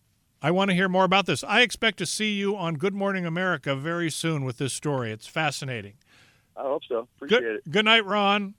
[0.43, 1.45] I want to hear more about this.
[1.45, 5.13] I expect to see you on Good Morning America very soon with this story.
[5.13, 5.95] It's fascinating.
[6.57, 7.07] I hope so.
[7.17, 7.71] Appreciate good, it.
[7.71, 8.55] Good night, Ron.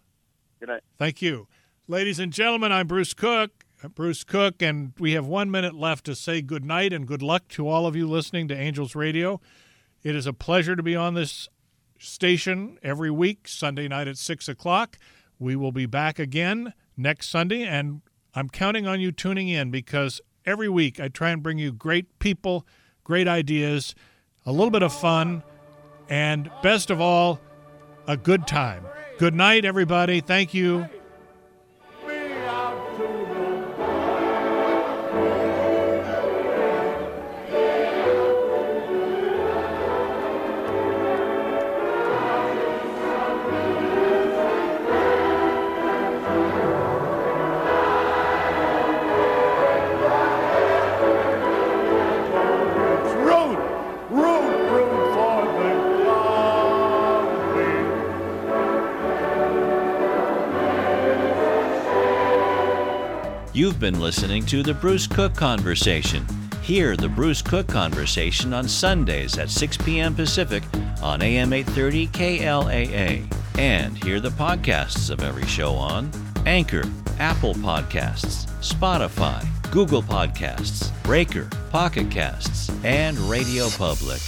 [0.60, 0.82] Good night.
[0.98, 1.48] Thank you.
[1.88, 3.66] Ladies and gentlemen, I'm Bruce Cook.
[3.94, 7.48] Bruce Cook, and we have one minute left to say good night and good luck
[7.50, 9.40] to all of you listening to Angels Radio.
[10.02, 11.48] It is a pleasure to be on this
[11.98, 14.98] station every week, Sunday night at 6 o'clock.
[15.40, 18.02] We will be back again next Sunday, and
[18.34, 22.20] I'm counting on you tuning in because every week I try and bring you great
[22.20, 22.66] people,
[23.04, 23.96] great ideas,
[24.46, 25.44] a little bit of fun,
[26.10, 27.40] and best of all,
[28.08, 28.86] a good time.
[29.18, 30.22] Good night, everybody.
[30.22, 30.88] Thank you.
[63.56, 66.26] You've been listening to the Bruce Cook Conversation.
[66.62, 70.14] Hear the Bruce Cook Conversation on Sundays at 6 p.m.
[70.14, 70.62] Pacific
[71.02, 73.34] on AM 830 KLAA.
[73.58, 76.12] And hear the podcasts of every show on
[76.46, 76.84] Anchor,
[77.18, 79.42] Apple Podcasts, Spotify,
[79.72, 84.20] Google Podcasts, Breaker, Pocket Casts, and Radio Public.